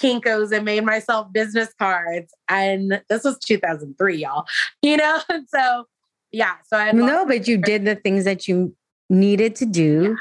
[0.00, 2.32] Kinko's and made myself business cards.
[2.48, 4.44] And this was 2003, y'all.
[4.82, 5.20] You know?
[5.48, 5.84] so
[6.32, 6.54] yeah.
[6.66, 8.74] So I no, but you did the things that you
[9.08, 10.14] needed to do yeah.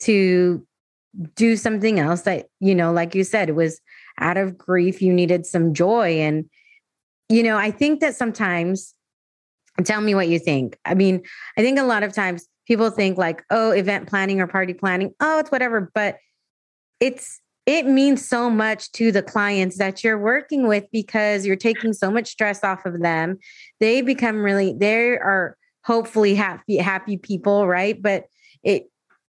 [0.00, 0.66] to
[1.34, 3.80] do something else that, you know, like you said, it was
[4.18, 6.20] out of grief, you needed some joy.
[6.20, 6.48] And,
[7.28, 8.94] you know, I think that sometimes,
[9.84, 10.78] tell me what you think.
[10.84, 11.22] I mean,
[11.56, 15.14] I think a lot of times people think like, oh, event planning or party planning,
[15.20, 15.90] oh, it's whatever.
[15.94, 16.18] But
[17.00, 21.92] it's, it means so much to the clients that you're working with because you're taking
[21.92, 23.36] so much stress off of them.
[23.78, 25.54] They become really, they are
[25.84, 28.00] hopefully happy, happy people, right?
[28.00, 28.24] But
[28.62, 28.84] it,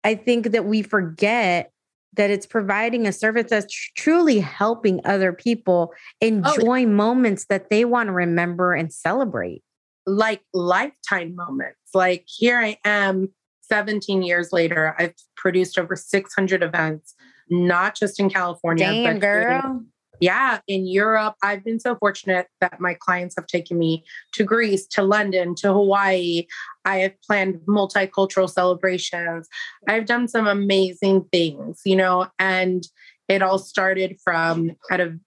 [0.04, 1.72] I think that we forget
[2.14, 7.46] that it's providing a service that's tr- truly helping other people oh, enjoy oh, moments
[7.50, 9.62] that they want to remember and celebrate.
[10.08, 11.78] Like lifetime moments.
[11.94, 13.30] Like here I am
[13.62, 14.96] 17 years later.
[14.98, 17.14] I've produced over 600 events,
[17.50, 18.86] not just in California.
[18.86, 19.84] Damn, girl
[20.24, 24.88] yeah, in Europe, I've been so fortunate that my clients have taken me to Greece,
[24.88, 26.46] to London, to Hawaii.
[26.86, 29.50] I have planned multicultural celebrations.
[29.88, 32.88] I've done some amazing things, you know, and
[33.28, 35.20] it all started from kind of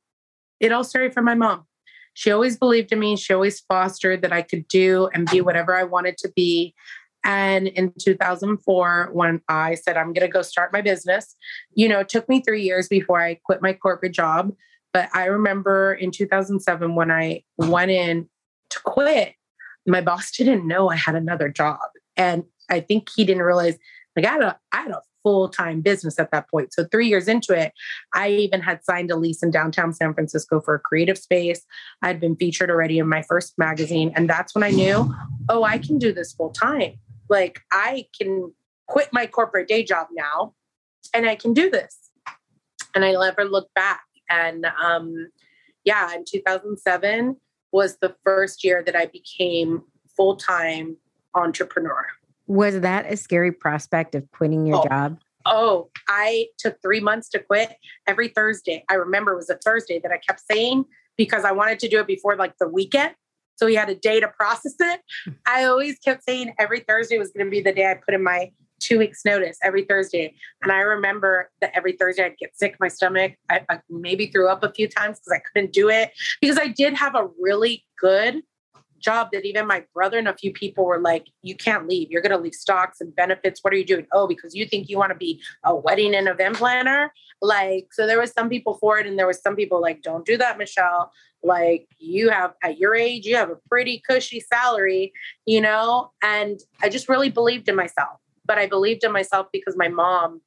[0.61, 1.67] it all started from my mom.
[2.15, 3.17] She always believed in me.
[3.17, 6.75] She always fostered that I could do and be whatever I wanted to be.
[7.27, 11.35] And in 2004, when I said, I'm going to go start my business,
[11.75, 14.53] you know, it took me three years before I quit my corporate job.
[14.93, 18.29] But I remember in 2007 when I went in
[18.71, 19.35] to quit,
[19.87, 21.81] my boss didn't know I had another job.
[22.17, 23.77] And I think he didn't realize
[24.15, 26.73] like I had a, I had a full-time business at that point.
[26.73, 27.73] So 3 years into it,
[28.15, 31.67] I even had signed a lease in downtown San Francisco for a creative space.
[32.03, 35.13] I'd been featured already in my first magazine and that's when I knew,
[35.49, 37.01] oh, I can do this full time.
[37.29, 38.53] Like I can
[38.89, 40.55] quit my corporate day job now
[41.15, 41.99] and I can do this.
[42.95, 44.03] And I never look back.
[44.31, 45.29] And um,
[45.85, 47.37] yeah, in 2007
[47.73, 49.83] was the first year that I became
[50.17, 50.97] full time
[51.35, 52.07] entrepreneur.
[52.47, 54.89] Was that a scary prospect of quitting your oh.
[54.89, 55.19] job?
[55.45, 58.85] Oh, I took three months to quit every Thursday.
[58.89, 60.85] I remember it was a Thursday that I kept saying
[61.17, 63.15] because I wanted to do it before like the weekend.
[63.57, 65.01] So we had a day to process it.
[65.47, 68.23] I always kept saying every Thursday was going to be the day I put in
[68.23, 70.35] my two weeks notice every Thursday.
[70.63, 74.49] And I remember that every Thursday I'd get sick, my stomach, I, I maybe threw
[74.49, 77.85] up a few times because I couldn't do it because I did have a really
[77.99, 78.43] good
[78.99, 82.11] job that even my brother and a few people were like, you can't leave.
[82.11, 83.63] You're going to leave stocks and benefits.
[83.63, 84.07] What are you doing?
[84.13, 87.13] Oh, because you think you want to be a wedding and event planner?
[87.43, 89.07] Like, so there was some people for it.
[89.07, 91.13] And there was some people like, don't do that, Michelle.
[91.47, 95.13] Like you have at your age, you have a pretty cushy salary,
[95.47, 96.11] you know?
[96.23, 100.41] And I just really believed in myself but I believed in myself because my mom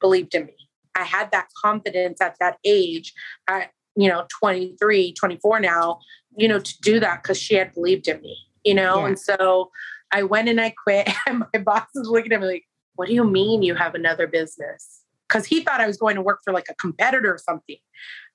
[0.00, 0.56] believed in me.
[0.94, 3.12] I had that confidence at that age,
[3.48, 6.00] at, you know, 23, 24 now,
[6.36, 9.00] you know, to do that because she had believed in me, you know?
[9.00, 9.08] Yeah.
[9.08, 9.70] And so
[10.12, 13.14] I went and I quit, and my boss was looking at me like, what do
[13.14, 15.01] you mean you have another business?
[15.32, 17.76] Because he thought I was going to work for like a competitor or something.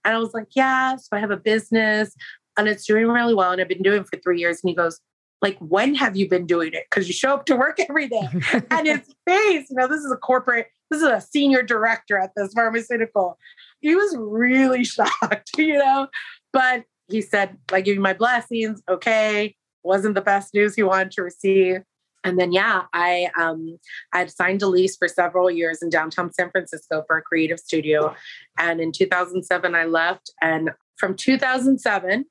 [0.03, 2.15] And I was like, yeah, so I have a business
[2.57, 3.51] and it's doing really well.
[3.51, 4.59] And I've been doing it for three years.
[4.63, 4.99] And he goes,
[5.41, 8.27] like when have you been doing it because you show up to work every day
[8.71, 12.31] and his face you know this is a corporate this is a senior director at
[12.35, 13.37] this pharmaceutical
[13.81, 16.07] he was really shocked you know
[16.53, 21.11] but he said i give you my blessings okay wasn't the best news he wanted
[21.11, 21.81] to receive
[22.27, 23.77] and then yeah i um
[24.13, 27.59] i had signed a lease for several years in downtown san francisco for a creative
[27.59, 28.15] studio.
[28.57, 30.31] And in 2007 i left.
[30.41, 32.25] And from 2007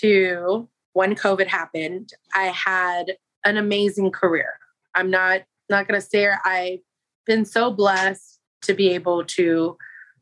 [0.00, 3.12] to when COVID happened, I had
[3.44, 4.54] an amazing career.
[4.94, 6.80] I'm not not going to say I've
[7.26, 9.76] been so blessed to be able to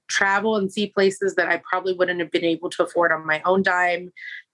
[0.08, 3.40] travel and see places that I probably wouldn't have been able to afford on my
[3.44, 4.12] own dime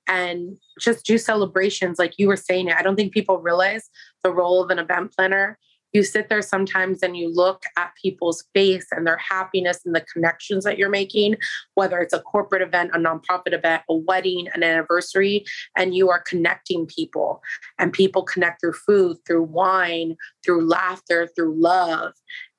[0.09, 2.71] and just do celebrations like you were saying.
[2.71, 3.89] I don't think people realize
[4.23, 5.59] the role of an event planner
[5.95, 10.05] you sit there sometimes and you look at people's face and their happiness and the
[10.13, 11.37] connections that you're making,
[11.75, 15.45] whether it's a corporate event, a nonprofit event, a wedding, an anniversary,
[15.77, 17.41] and you are connecting people.
[17.79, 22.13] And people connect through food, through wine, through laughter, through love.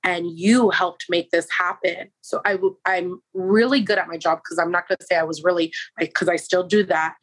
[0.03, 2.09] And you helped make this happen.
[2.21, 5.23] So I, I'm really good at my job because I'm not going to say I
[5.23, 7.15] was really, because I still do that.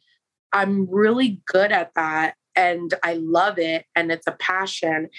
[0.53, 5.09] I'm really good at that and I love it and it's a passion.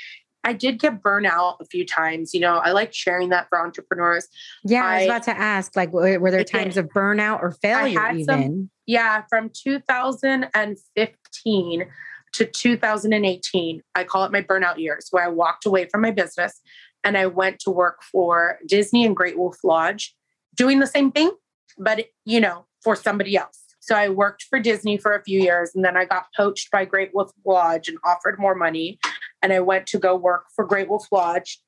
[0.44, 2.34] I did get burnout a few times.
[2.34, 4.28] You know, I like sharing that for entrepreneurs.
[4.62, 7.50] Yeah, I, I was about to ask, like, were, were there times of burnout or
[7.50, 8.24] failure even?
[8.24, 11.86] Some, yeah, from 2015
[12.34, 16.60] to 2018, I call it my burnout years, where I walked away from my business
[17.02, 20.14] and I went to work for Disney and Great Wolf Lodge,
[20.54, 21.30] doing the same thing,
[21.78, 23.63] but, you know, for somebody else.
[23.84, 26.86] So I worked for Disney for a few years and then I got poached by
[26.86, 28.98] Great Wolf Lodge and offered more money.
[29.42, 31.60] And I went to go work for Great Wolf Lodge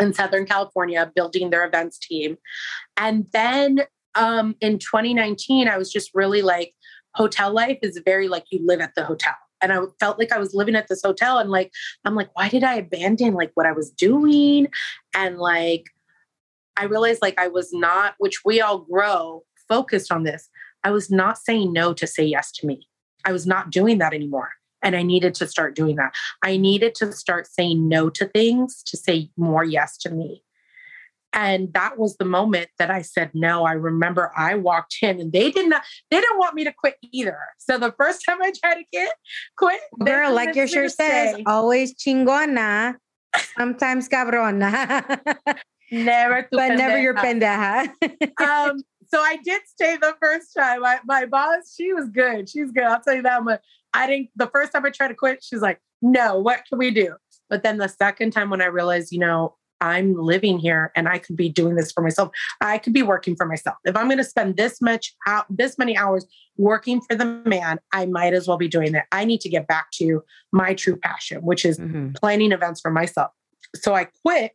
[0.00, 2.38] in Southern California, building their events team.
[2.96, 3.82] And then
[4.16, 6.74] um, in 2019, I was just really like,
[7.14, 9.34] hotel life is very like you live at the hotel.
[9.62, 11.70] And I felt like I was living at this hotel and like,
[12.04, 14.66] I'm like, why did I abandon like what I was doing?
[15.14, 15.84] And like,
[16.76, 20.48] I realized like I was not, which we all grow focused on this.
[20.84, 22.86] I was not saying no to say yes to me.
[23.24, 24.50] I was not doing that anymore.
[24.82, 26.12] And I needed to start doing that.
[26.42, 30.42] I needed to start saying no to things to say more yes to me.
[31.32, 33.64] And that was the moment that I said no.
[33.64, 36.96] I remember I walked in and they did not, they didn't want me to quit
[37.10, 37.38] either.
[37.58, 39.12] So the first time I tried to get
[39.58, 42.96] quit, girl, like your shirt says, always chingona,
[43.58, 45.34] sometimes cabrona.
[45.90, 46.76] never, but pendeja.
[46.76, 47.88] never your pendeja.
[48.40, 48.80] um,
[49.14, 50.80] so I did stay the first time.
[50.80, 52.48] My, my boss, she was good.
[52.48, 52.82] She's good.
[52.82, 53.62] I'll tell you that much.
[53.92, 56.90] I didn't, the first time I tried to quit, she's like, no, what can we
[56.90, 57.14] do?
[57.48, 61.18] But then the second time when I realized, you know, I'm living here and I
[61.18, 62.30] could be doing this for myself.
[62.60, 63.76] I could be working for myself.
[63.84, 67.78] If I'm going to spend this much out, this many hours working for the man,
[67.92, 69.06] I might as well be doing that.
[69.12, 72.12] I need to get back to my true passion, which is mm-hmm.
[72.12, 73.30] planning events for myself.
[73.76, 74.52] So I quit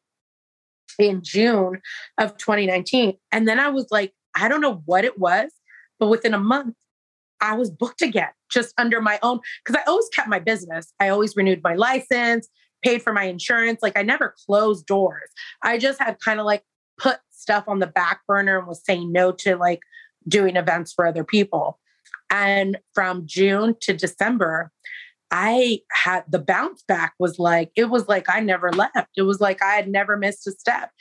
[0.98, 1.80] in June
[2.18, 3.18] of 2019.
[3.32, 5.52] And then I was like, I don't know what it was,
[6.00, 6.76] but within a month,
[7.42, 10.94] I was booked again, just under my own, because I always kept my business.
[11.00, 12.50] I always renewed my license,
[12.84, 13.80] paid for my insurance.
[13.82, 15.30] Like I never closed doors.
[15.62, 16.64] I just had kind of like
[16.98, 19.80] put stuff on the back burner and was saying no to like
[20.28, 21.80] doing events for other people.
[22.30, 24.72] And from June to December,
[25.32, 29.12] I had the bounce back was like, it was like I never left.
[29.16, 30.92] It was like I had never missed a step.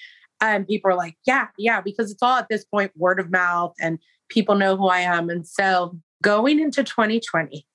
[0.40, 3.74] And people are like, yeah, yeah, because it's all at this point word of mouth
[3.80, 5.30] and people know who I am.
[5.30, 7.66] And so going into 2020,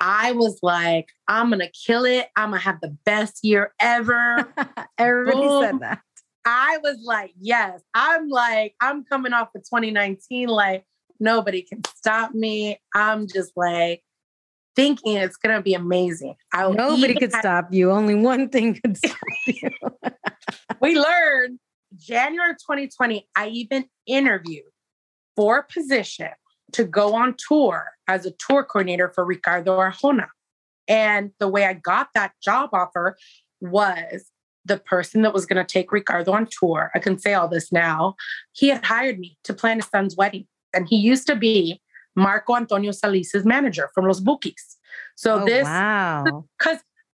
[0.00, 2.28] I was like, I'm going to kill it.
[2.36, 4.52] I'm going to have the best year ever.
[4.98, 5.62] Everybody Boom.
[5.62, 6.00] said that.
[6.44, 7.80] I was like, yes.
[7.94, 10.48] I'm like, I'm coming off of 2019.
[10.48, 10.84] Like,
[11.20, 12.78] nobody can stop me.
[12.94, 14.02] I'm just like,
[14.74, 16.34] thinking it's going to be amazing.
[16.52, 17.90] I'll Nobody could have- stop you.
[17.90, 19.70] Only one thing could stop you.
[20.80, 21.58] we learned
[21.96, 24.64] January 2020, I even interviewed
[25.36, 26.30] for a position
[26.72, 30.26] to go on tour as a tour coordinator for Ricardo Arjona.
[30.88, 33.16] And the way I got that job offer
[33.60, 34.30] was
[34.64, 36.90] the person that was going to take Ricardo on tour.
[36.94, 38.14] I can say all this now.
[38.52, 40.46] He had hired me to plan his son's wedding.
[40.74, 41.80] And he used to be
[42.14, 44.76] Marco Antonio Solis's manager from Los Bukis.
[45.16, 46.44] So oh, this, wow.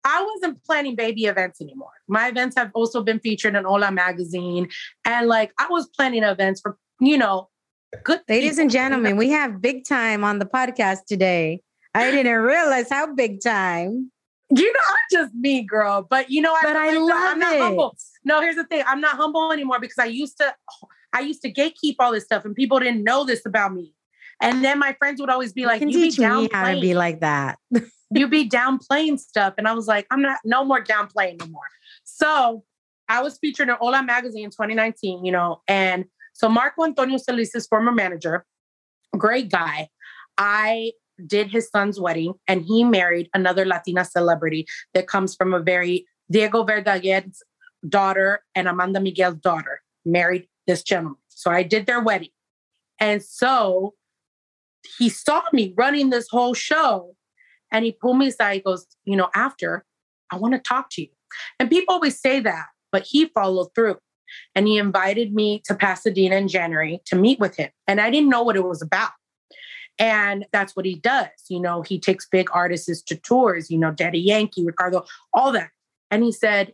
[0.06, 1.90] I wasn't planning baby events anymore.
[2.08, 4.70] My events have also been featured in Hola magazine.
[5.04, 7.50] And like I was planning events for, you know,
[8.04, 8.22] good.
[8.30, 8.62] Ladies people.
[8.62, 11.62] and gentlemen, we have big time on the podcast today.
[11.96, 14.12] I didn't realize how big time.
[14.56, 16.06] You know, I'm just me, girl.
[16.08, 17.62] But you know, I, but I love I'm not it.
[17.62, 17.98] humble.
[18.24, 18.84] No, here's the thing.
[18.86, 20.54] I'm not humble anymore because I used to
[21.14, 23.94] I used to gatekeep all this stuff and people didn't know this about me.
[24.42, 26.94] And then my friends would always be you like, "You teach me how to be
[26.94, 27.58] like that."
[28.16, 29.54] you be downplaying stuff.
[29.58, 31.68] And I was like, I'm not, no more downplaying no more.
[32.04, 32.64] So
[33.08, 37.68] I was featured in Hola magazine in 2019, you know, and so Marco Antonio Solis's
[37.68, 38.46] former manager,
[39.18, 39.90] great guy.
[40.38, 40.92] I
[41.26, 46.06] did his son's wedding and he married another Latina celebrity that comes from a very
[46.30, 47.42] Diego Verdaguer's
[47.88, 51.18] daughter and Amanda Miguel's daughter married this gentleman.
[51.30, 52.30] So I did their wedding.
[53.00, 53.94] And so
[54.98, 57.16] he saw me running this whole show
[57.76, 58.54] and he pulled me aside.
[58.54, 59.84] He goes, You know, after,
[60.32, 61.10] I want to talk to you.
[61.60, 63.98] And people always say that, but he followed through.
[64.56, 67.70] And he invited me to Pasadena in January to meet with him.
[67.86, 69.12] And I didn't know what it was about.
[70.00, 71.28] And that's what he does.
[71.50, 75.04] You know, he takes big artists to tours, you know, Daddy Yankee, Ricardo,
[75.34, 75.70] all that.
[76.10, 76.74] And he said,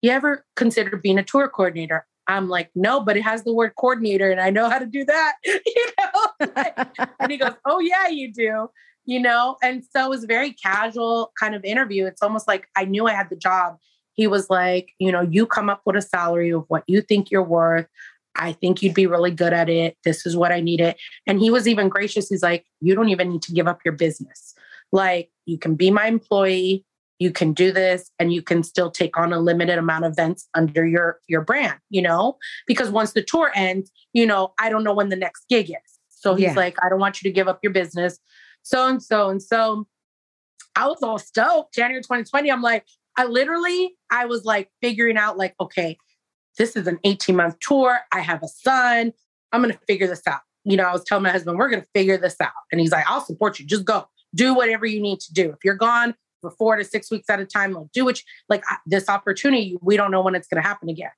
[0.00, 2.06] You ever consider being a tour coordinator?
[2.28, 5.04] I'm like, no, but it has the word coordinator and I know how to do
[5.04, 5.34] that.
[5.44, 6.46] you know?
[7.20, 8.68] and he goes, Oh, yeah, you do.
[9.06, 12.06] You know, and so it was a very casual kind of interview.
[12.06, 13.76] It's almost like I knew I had the job.
[14.14, 17.30] He was like, you know, you come up with a salary of what you think
[17.30, 17.86] you're worth.
[18.34, 19.96] I think you'd be really good at it.
[20.04, 20.96] This is what I need it.
[21.26, 22.28] And he was even gracious.
[22.28, 24.54] He's like, you don't even need to give up your business.
[24.92, 26.84] Like, you can be my employee,
[27.18, 30.48] you can do this, and you can still take on a limited amount of events
[30.54, 32.36] under your your brand, you know?
[32.66, 35.76] Because once the tour ends, you know, I don't know when the next gig is.
[36.08, 36.54] So he's yeah.
[36.54, 38.18] like, I don't want you to give up your business.
[38.66, 39.86] So and so and so.
[40.74, 41.72] I was all stoked.
[41.72, 42.84] January 2020, I'm like,
[43.16, 45.96] I literally, I was like figuring out, like, okay,
[46.58, 48.00] this is an 18 month tour.
[48.10, 49.12] I have a son.
[49.52, 50.40] I'm going to figure this out.
[50.64, 52.50] You know, I was telling my husband, we're going to figure this out.
[52.72, 53.66] And he's like, I'll support you.
[53.66, 55.50] Just go do whatever you need to do.
[55.50, 58.64] If you're gone for four to six weeks at a time, like do what like
[58.84, 61.12] this opportunity, we don't know when it's going to happen again.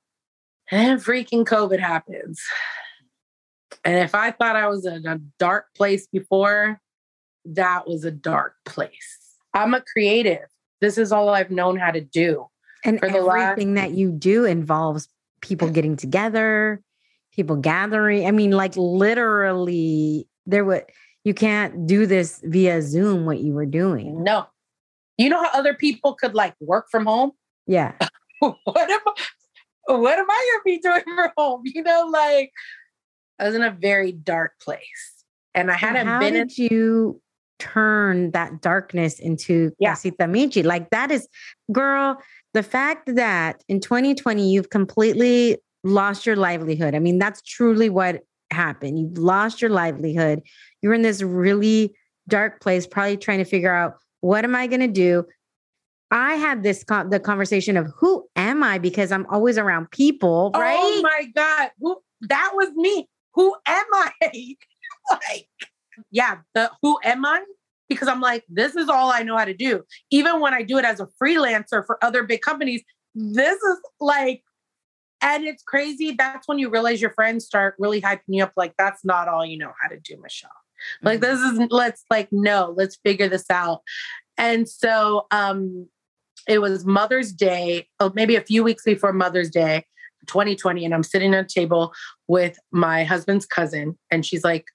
[0.69, 2.39] And freaking COVID happens.
[3.83, 6.79] And if I thought I was in a dark place before,
[7.45, 9.19] that was a dark place.
[9.53, 10.45] I'm a creative.
[10.81, 12.47] This is all I've known how to do.
[12.85, 15.07] And everything last- that you do involves
[15.41, 16.81] people getting together,
[17.33, 18.25] people gathering.
[18.27, 20.85] I mean, like literally, there would
[21.25, 23.25] you can't do this via Zoom.
[23.25, 24.23] What you were doing?
[24.23, 24.47] No.
[25.17, 27.31] You know how other people could like work from home?
[27.67, 27.93] Yeah.
[28.39, 31.61] what am I, what am I gonna be doing from home?
[31.65, 32.51] You know, like
[33.37, 35.23] I was in a very dark place,
[35.53, 36.33] and I hadn't how been.
[36.33, 37.21] Did in- you
[37.59, 39.93] turn that darkness into yeah.
[39.93, 40.63] Casita Michi?
[40.63, 41.27] Like that is,
[41.71, 42.17] girl
[42.53, 46.95] the fact that in 2020 you've completely lost your livelihood.
[46.95, 48.99] I mean, that's truly what happened.
[48.99, 50.41] You've lost your livelihood.
[50.81, 51.93] You're in this really
[52.27, 55.25] dark place, probably trying to figure out what am I going to do?
[56.11, 60.51] I had this con- the conversation of who am I because I'm always around people,
[60.53, 60.77] oh right?
[60.77, 63.07] Oh my god, who that was me.
[63.35, 64.11] Who am I?
[65.11, 65.47] like,
[66.11, 67.43] yeah, the who am I?
[67.89, 69.83] because I'm like, this is all I know how to do.
[70.11, 72.83] Even when I do it as a freelancer for other big companies,
[73.15, 74.43] this is like,
[75.21, 76.15] and it's crazy.
[76.17, 78.53] That's when you realize your friends start really hyping you up.
[78.55, 80.49] Like, that's not all you know how to do, Michelle.
[80.49, 81.07] Mm-hmm.
[81.07, 83.81] Like, this is, let's like, no, let's figure this out.
[84.37, 85.89] And so, um,
[86.47, 89.85] it was Mother's Day, oh, maybe a few weeks before Mother's Day,
[90.27, 90.85] 2020.
[90.85, 91.93] And I'm sitting at a table
[92.27, 94.65] with my husband's cousin, and she's like,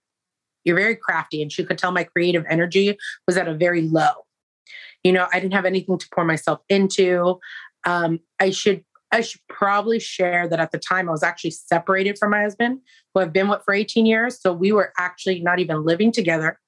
[0.65, 1.43] you're very crafty.
[1.43, 2.97] And she could tell my creative energy
[3.27, 4.13] was at a very low.
[5.03, 7.39] You know, I didn't have anything to pour myself into.
[7.85, 12.19] Um, I should I should probably share that at the time I was actually separated
[12.19, 12.81] from my husband,
[13.13, 14.41] who I've been with for 18 years.
[14.41, 16.59] So we were actually not even living together.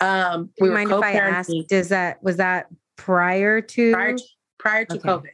[0.00, 4.24] Um, we mind if I ask, does that was that prior to prior to,
[4.58, 5.08] prior to okay.
[5.08, 5.30] COVID?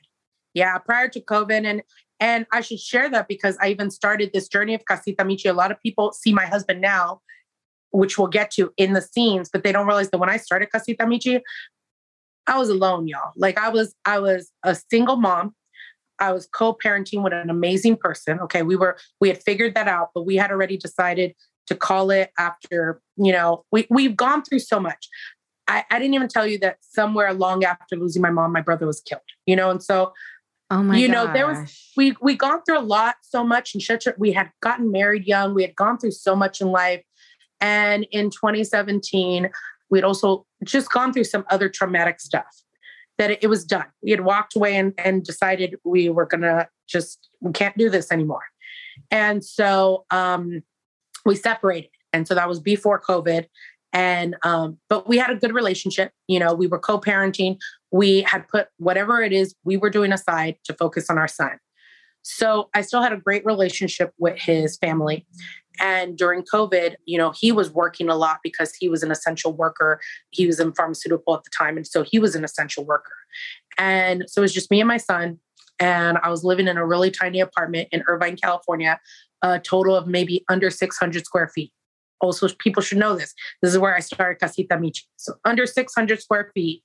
[0.55, 1.83] Yeah, prior to COVID, and
[2.19, 5.51] and I should share that because I even started this journey of Casita Michi.
[5.51, 7.21] A lot of people see my husband now
[7.93, 10.71] which we'll get to in the scenes, but they don't realize that when I started
[10.73, 11.41] Casita Michi,
[12.47, 13.33] I was alone, y'all.
[13.37, 15.55] Like I was, I was a single mom.
[16.19, 18.41] I was co-parenting with an amazing person.
[18.41, 21.35] Okay, we were, we had figured that out, but we had already decided
[21.67, 25.09] to call it after, you know, we we've gone through so much.
[25.69, 28.87] I, I didn't even tell you that somewhere long after losing my mom, my brother
[28.87, 30.13] was killed, you know, and so
[30.73, 31.15] Oh my you gosh.
[31.15, 34.51] know there was we we gone through a lot so much and such we had
[34.63, 37.03] gotten married young we had gone through so much in life
[37.63, 39.49] and in 2017,
[39.89, 42.63] we'd also just gone through some other traumatic stuff
[43.19, 43.87] that it, was done.
[44.03, 47.89] We had walked away and, and decided we were going to just, we can't do
[47.89, 48.43] this anymore.
[49.11, 50.63] And so um,
[51.25, 51.91] we separated.
[52.13, 53.47] And so that was before COVID.
[53.93, 56.11] And, um, but we had a good relationship.
[56.27, 57.59] You know, we were co parenting.
[57.93, 61.59] We had put whatever it is we were doing aside to focus on our son.
[62.23, 65.27] So I still had a great relationship with his family.
[65.81, 69.53] And during COVID, you know, he was working a lot because he was an essential
[69.53, 70.01] worker.
[70.31, 71.77] He was in pharmaceutical at the time.
[71.77, 73.15] And so he was an essential worker.
[73.79, 75.39] And so it was just me and my son.
[75.79, 79.01] And I was living in a really tiny apartment in Irvine, California,
[79.43, 81.73] a total of maybe under 600 square feet.
[82.21, 83.35] Also, people should know this.
[83.63, 85.03] This is where I started Casita Michi.
[85.17, 86.85] So under 600 square feet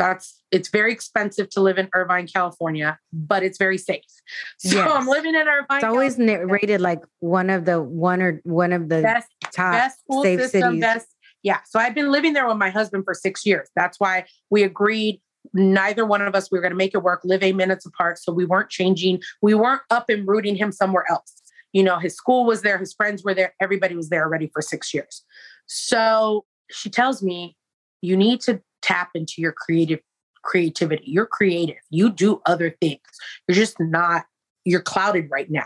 [0.00, 4.02] that's it's very expensive to live in Irvine, California, but it's very safe.
[4.58, 4.90] So yes.
[4.90, 5.78] I'm living in Irvine.
[5.78, 6.46] It's always California.
[6.46, 10.40] rated like one of the one or one of the best, top best school safe
[10.40, 10.80] system, cities.
[10.80, 11.08] Best,
[11.42, 11.58] yeah.
[11.66, 13.68] So I've been living there with my husband for six years.
[13.76, 15.20] That's why we agreed
[15.52, 18.18] neither one of us we were going to make it work live eight minutes apart
[18.18, 21.40] so we weren't changing we weren't up and rooting him somewhere else
[21.72, 24.60] you know his school was there his friends were there everybody was there already for
[24.60, 25.24] six years
[25.66, 27.56] so she tells me
[28.02, 30.00] you need to tap into your creative
[30.42, 31.04] creativity.
[31.06, 31.76] You're creative.
[31.90, 33.00] You do other things.
[33.46, 34.24] You're just not,
[34.64, 35.62] you're clouded right now.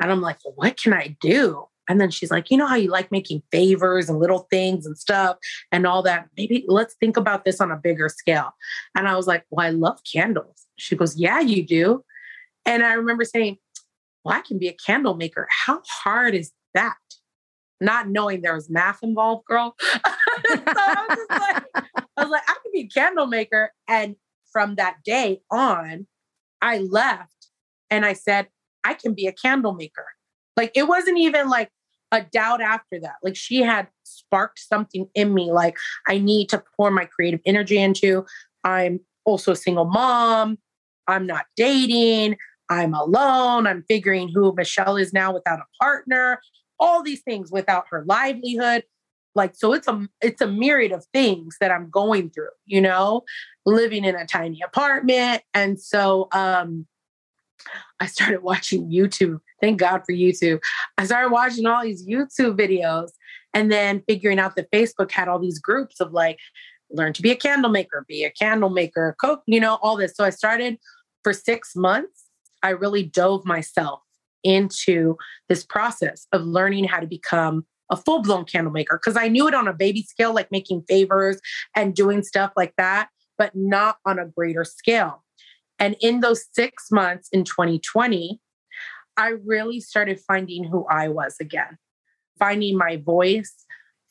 [0.00, 1.66] And I'm like, what can I do?
[1.88, 4.96] And then she's like, you know how you like making favors and little things and
[4.96, 5.36] stuff
[5.72, 6.28] and all that.
[6.36, 8.52] Maybe let's think about this on a bigger scale.
[8.96, 10.66] And I was like, well, I love candles.
[10.76, 12.04] She goes, yeah, you do.
[12.64, 13.56] And I remember saying,
[14.24, 15.48] well, I can be a candle maker.
[15.66, 16.94] How hard is that?
[17.80, 19.74] Not knowing there was math involved, girl.
[19.80, 19.90] so
[20.54, 23.72] I was just like, I was like, I can be a candle maker.
[23.88, 24.16] And
[24.52, 26.06] from that day on,
[26.60, 27.48] I left
[27.88, 28.48] and I said,
[28.84, 30.06] I can be a candle maker.
[30.56, 31.70] Like it wasn't even like
[32.12, 33.14] a doubt after that.
[33.22, 35.76] Like she had sparked something in me, like
[36.08, 38.26] I need to pour my creative energy into.
[38.64, 40.58] I'm also a single mom.
[41.06, 42.36] I'm not dating.
[42.68, 43.66] I'm alone.
[43.66, 46.40] I'm figuring who Michelle is now without a partner,
[46.78, 48.84] all these things without her livelihood.
[49.34, 53.22] Like, so it's a it's a myriad of things that I'm going through, you know,
[53.64, 55.42] living in a tiny apartment.
[55.54, 56.86] And so um
[58.00, 59.40] I started watching YouTube.
[59.60, 60.60] Thank God for YouTube.
[60.98, 63.10] I started watching all these YouTube videos
[63.52, 66.38] and then figuring out that Facebook had all these groups of like,
[66.90, 70.14] learn to be a candle maker, be a candle maker, cook, you know, all this.
[70.14, 70.78] So I started
[71.22, 72.26] for six months.
[72.62, 74.00] I really dove myself
[74.42, 75.16] into
[75.48, 79.48] this process of learning how to become a full blown candle maker because I knew
[79.48, 81.40] it on a baby scale, like making favors
[81.74, 85.24] and doing stuff like that, but not on a greater scale.
[85.78, 88.40] And in those six months in 2020,
[89.16, 91.78] I really started finding who I was again,
[92.38, 93.54] finding my voice,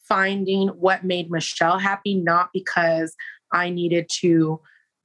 [0.07, 3.15] finding what made Michelle happy, not because
[3.53, 4.59] I needed to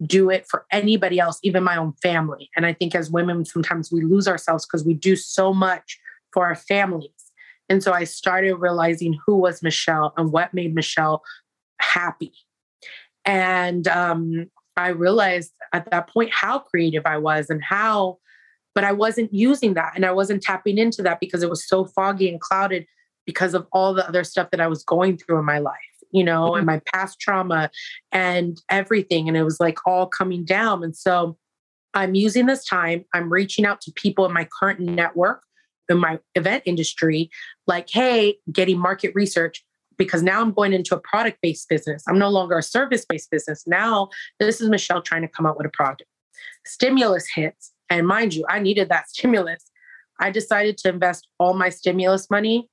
[0.04, 2.50] do it for anybody else, even my own family.
[2.56, 5.98] And I think as women, sometimes we lose ourselves because we do so much
[6.32, 7.10] for our families.
[7.68, 11.22] And so I started realizing who was Michelle and what made Michelle
[11.80, 12.32] happy.
[13.24, 18.18] And um, I realized at that point how creative I was and how,
[18.74, 21.86] but I wasn't using that and I wasn't tapping into that because it was so
[21.86, 22.86] foggy and clouded
[23.26, 25.74] because of all the other stuff that I was going through in my life,
[26.10, 26.58] you know, mm-hmm.
[26.58, 27.70] and my past trauma
[28.12, 29.28] and everything.
[29.28, 30.84] And it was like all coming down.
[30.84, 31.38] And so
[31.94, 35.42] I'm using this time, I'm reaching out to people in my current network
[35.88, 37.30] in my event industry,
[37.66, 39.64] like, hey, getting market research
[39.96, 42.02] because now I'm going into a product based business.
[42.08, 43.64] I'm no longer a service based business.
[43.66, 44.08] Now,
[44.40, 46.04] this is Michelle trying to come up with a product.
[46.66, 47.72] Stimulus hits.
[47.90, 49.70] And mind you, I needed that stimulus.
[50.20, 52.68] I decided to invest all my stimulus money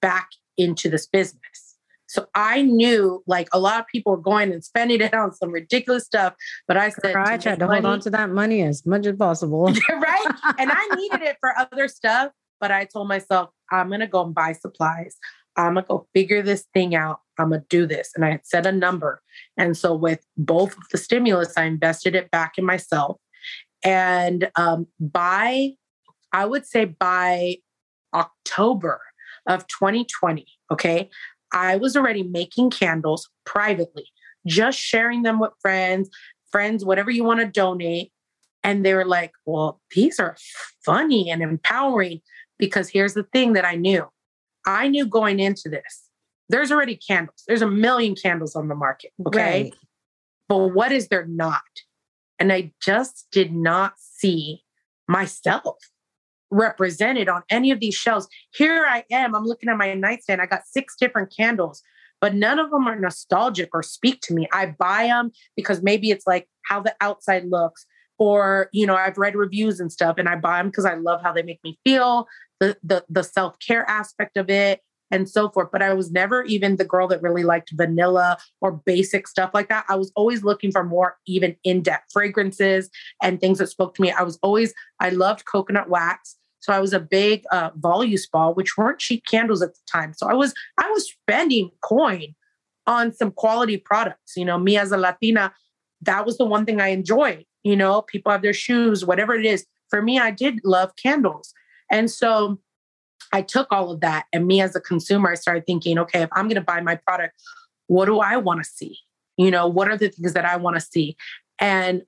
[0.00, 1.67] back into this business.
[2.08, 5.50] So I knew like a lot of people were going and spending it on some
[5.50, 6.34] ridiculous stuff,
[6.66, 9.16] but I said, I tried to money, hold on to that money as much as
[9.16, 9.66] possible.
[9.90, 10.26] right.
[10.58, 14.24] And I needed it for other stuff, but I told myself, I'm going to go
[14.24, 15.16] and buy supplies.
[15.58, 17.18] I'm gonna go figure this thing out.
[17.36, 18.12] I'm gonna do this.
[18.14, 19.20] And I had set a number.
[19.56, 23.18] And so with both of the stimulus, I invested it back in myself.
[23.84, 25.72] And um, by,
[26.32, 27.56] I would say by
[28.14, 29.00] October
[29.48, 31.10] of 2020, okay,
[31.52, 34.06] I was already making candles privately,
[34.46, 36.10] just sharing them with friends,
[36.50, 38.12] friends, whatever you want to donate.
[38.64, 40.36] And they were like, well, these are
[40.84, 42.20] funny and empowering
[42.58, 44.06] because here's the thing that I knew
[44.66, 46.08] I knew going into this,
[46.48, 47.44] there's already candles.
[47.46, 49.12] There's a million candles on the market.
[49.26, 49.62] Okay.
[49.62, 49.74] Right.
[50.48, 51.62] But what is there not?
[52.38, 54.62] And I just did not see
[55.06, 55.76] myself
[56.50, 58.28] represented on any of these shelves.
[58.54, 59.34] Here I am.
[59.34, 60.40] I'm looking at my nightstand.
[60.40, 61.82] I got six different candles,
[62.20, 64.48] but none of them are nostalgic or speak to me.
[64.52, 67.86] I buy them because maybe it's like how the outside looks,
[68.18, 71.22] or you know i've read reviews and stuff and i buy them because i love
[71.22, 72.26] how they make me feel
[72.60, 74.80] the the, the self-care aspect of it
[75.10, 78.72] and so forth but i was never even the girl that really liked vanilla or
[78.72, 82.90] basic stuff like that i was always looking for more even in-depth fragrances
[83.22, 86.80] and things that spoke to me i was always i loved coconut wax so i
[86.80, 90.54] was a big uh Voluspa which weren't cheap candles at the time so i was
[90.78, 92.34] i was spending coin
[92.86, 95.52] on some quality products you know me as a latina
[96.00, 99.44] that was the one thing i enjoyed you know, people have their shoes, whatever it
[99.44, 99.66] is.
[99.90, 101.52] For me, I did love candles.
[101.90, 102.58] And so
[103.32, 104.26] I took all of that.
[104.32, 106.96] And me as a consumer, I started thinking, okay, if I'm going to buy my
[106.96, 107.34] product,
[107.86, 108.98] what do I want to see?
[109.36, 111.16] You know, what are the things that I want to see?
[111.60, 112.02] And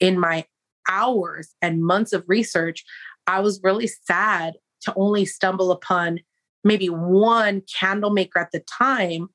[0.00, 0.44] in my
[0.88, 2.84] hours and months of research,
[3.26, 6.20] I was really sad to only stumble upon
[6.64, 9.28] maybe one candle maker at the time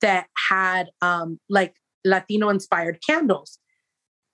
[0.00, 1.74] that had um, like
[2.04, 3.58] Latino inspired candles.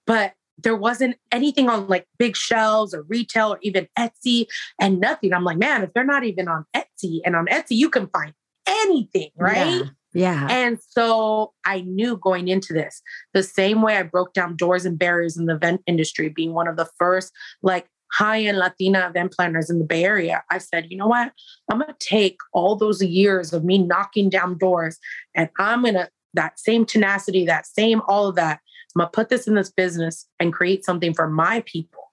[0.07, 4.47] But there wasn't anything on like big shelves or retail or even Etsy
[4.81, 5.33] and nothing.
[5.33, 8.33] I'm like, man, if they're not even on Etsy and on Etsy, you can find
[8.67, 9.83] anything, right?
[9.83, 9.89] Yeah.
[10.17, 10.47] Yeah.
[10.49, 13.03] And so I knew going into this,
[13.33, 16.69] the same way I broke down doors and barriers in the event industry, being one
[16.69, 17.33] of the first
[17.63, 21.33] like high end Latina event planners in the Bay Area, I said, you know what?
[21.69, 24.99] I'm going to take all those years of me knocking down doors
[25.35, 28.61] and I'm going to, that same tenacity, that same all of that,
[28.95, 32.11] I'm going to put this in this business and create something for my people.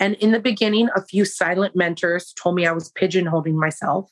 [0.00, 4.10] And in the beginning, a few silent mentors told me I was pigeonholing myself.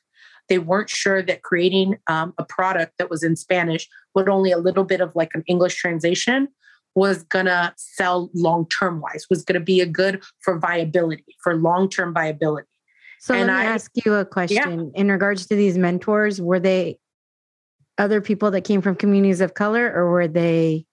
[0.48, 4.58] They weren't sure that creating um, a product that was in Spanish with only a
[4.58, 6.48] little bit of like an English translation
[6.94, 11.88] was gonna sell long term wise, was gonna be a good for viability, for long
[11.88, 12.66] term viability.
[13.20, 15.00] So and let me I, ask you a question yeah.
[15.00, 16.40] in regards to these mentors.
[16.40, 16.98] Were they
[17.98, 20.86] other people that came from communities of color, or were they?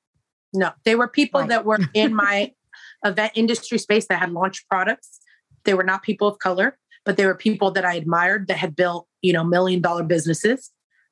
[0.54, 1.50] No, they were people white?
[1.50, 2.54] that were in my
[3.06, 5.20] event industry space that had launched products.
[5.66, 6.78] They were not people of color
[7.08, 10.72] but they were people that I admired that had built, you know, million dollar businesses,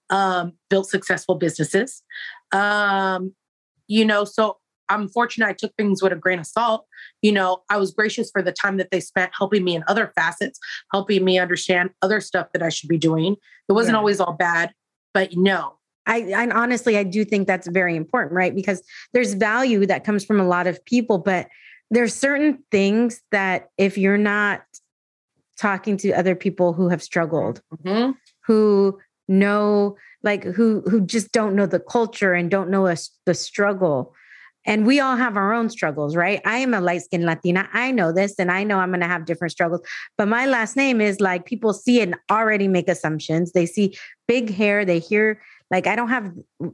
[0.10, 2.04] um, built successful businesses.
[2.52, 3.34] Um,
[3.88, 4.58] you know, so
[4.90, 6.86] I'm fortunate I took things with a grain of salt.
[7.22, 10.12] You know, I was gracious for the time that they spent helping me in other
[10.18, 10.60] facets,
[10.92, 13.38] helping me understand other stuff that I should be doing.
[13.70, 14.00] It wasn't yeah.
[14.00, 14.74] always all bad,
[15.14, 15.78] but no.
[16.06, 18.53] I, I honestly, I do think that's very important, right?
[18.53, 18.84] Because
[19.14, 21.47] there's value that comes from a lot of people, but
[21.91, 24.64] there's certain things that if you're not
[25.58, 28.12] talking to other people who have struggled, mm-hmm.
[28.45, 33.34] who know like who who just don't know the culture and don't know us the
[33.34, 34.14] struggle
[34.68, 37.91] and we all have our own struggles right i am a light skinned latina i
[37.91, 39.82] know this and i know i'm going to have different struggles
[40.18, 43.97] but my last name is like people see it and already make assumptions they see
[44.28, 45.41] big hair they hear
[45.76, 46.32] like i don't have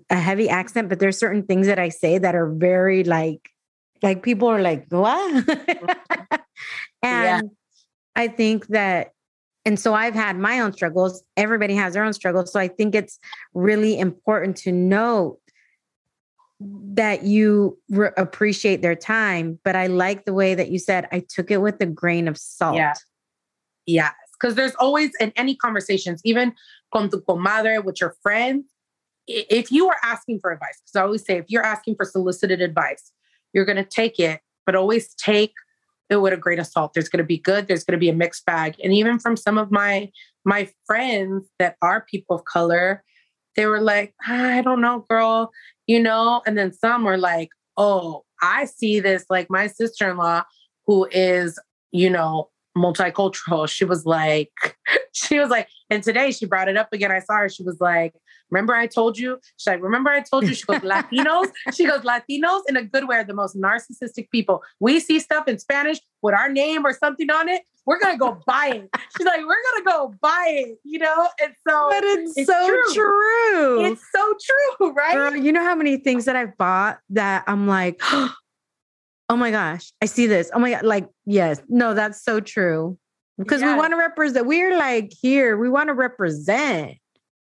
[0.09, 3.49] a heavy accent but there's certain things that i say that are very like
[4.01, 5.45] like people are like what
[7.03, 7.51] and
[8.15, 9.13] I think that,
[9.65, 11.23] and so I've had my own struggles.
[11.37, 12.51] Everybody has their own struggles.
[12.51, 13.19] So I think it's
[13.53, 15.39] really important to note
[16.59, 19.59] that you re- appreciate their time.
[19.63, 22.37] But I like the way that you said, I took it with a grain of
[22.37, 22.75] salt.
[22.75, 22.93] Yeah.
[23.85, 24.13] Yes.
[24.39, 26.53] Because there's always in any conversations, even
[26.91, 28.65] con tu comadre, with your friends,
[29.49, 32.61] if you are asking for advice, because I always say, if you're asking for solicited
[32.61, 33.11] advice,
[33.53, 35.53] you're going to take it, but always take
[36.09, 36.93] it with a grain of salt.
[36.93, 37.67] There's going to be good.
[37.67, 38.75] There's going to be a mixed bag.
[38.84, 40.11] And even from some of my
[40.43, 43.03] my friends that are people of color,
[43.55, 45.51] they were like, I don't know, girl,
[45.88, 46.41] you know.
[46.45, 49.25] And then some were like, Oh, I see this.
[49.29, 50.43] Like my sister in law,
[50.86, 51.59] who is,
[51.91, 53.67] you know, multicultural.
[53.69, 54.51] She was like,
[55.13, 57.11] she was like, and today she brought it up again.
[57.11, 57.49] I saw her.
[57.49, 58.13] She was like,
[58.51, 59.39] Remember I told you?
[59.57, 60.53] She's like, Remember I told you?
[60.53, 61.51] She goes, Latinos.
[61.73, 64.61] she goes, Latinos in a good way are the most narcissistic people.
[64.79, 67.63] We see stuff in Spanish with our name or something on it.
[67.85, 68.89] We're gonna go buy it.
[69.17, 71.27] She's like, we're gonna go buy it, you know?
[71.41, 72.93] And so But it's, it's so true.
[72.93, 73.85] true.
[73.85, 74.33] It's so
[74.79, 75.13] true, right?
[75.13, 78.35] Girl, you know how many things that I've bought that I'm like, oh
[79.29, 80.51] my gosh, I see this.
[80.53, 82.97] Oh my god, like, yes, no, that's so true.
[83.37, 83.73] Because yes.
[83.73, 86.97] we want to represent, we're like here, we want to represent.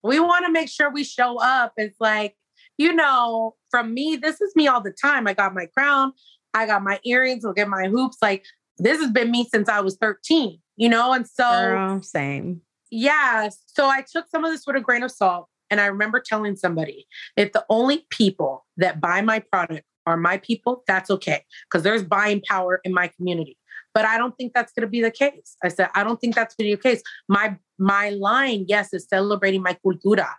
[0.05, 1.73] We want to make sure we show up.
[1.77, 2.35] It's like,
[2.77, 5.27] you know, from me, this is me all the time.
[5.27, 6.13] I got my crown,
[6.53, 8.17] I got my earrings, I'll get my hoops.
[8.21, 8.45] Like,
[8.77, 11.13] this has been me since I was 13, you know?
[11.13, 12.61] And so, Girl, same.
[12.91, 13.49] Yeah.
[13.67, 15.47] So I took some of this with a grain of salt.
[15.71, 20.37] And I remember telling somebody if the only people that buy my product are my
[20.37, 21.43] people, that's okay.
[21.67, 23.57] Because there's buying power in my community.
[23.95, 25.55] But I don't think that's going to be the case.
[25.63, 27.01] I said, I don't think that's going to be the case.
[27.27, 30.29] My my line, yes, is celebrating my cultura,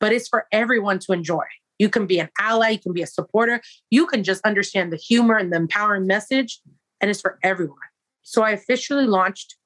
[0.00, 1.44] but it's for everyone to enjoy.
[1.78, 4.96] You can be an ally, you can be a supporter, you can just understand the
[4.96, 6.60] humor and the empowering message,
[7.00, 7.78] and it's for everyone.
[8.22, 9.56] So I officially launched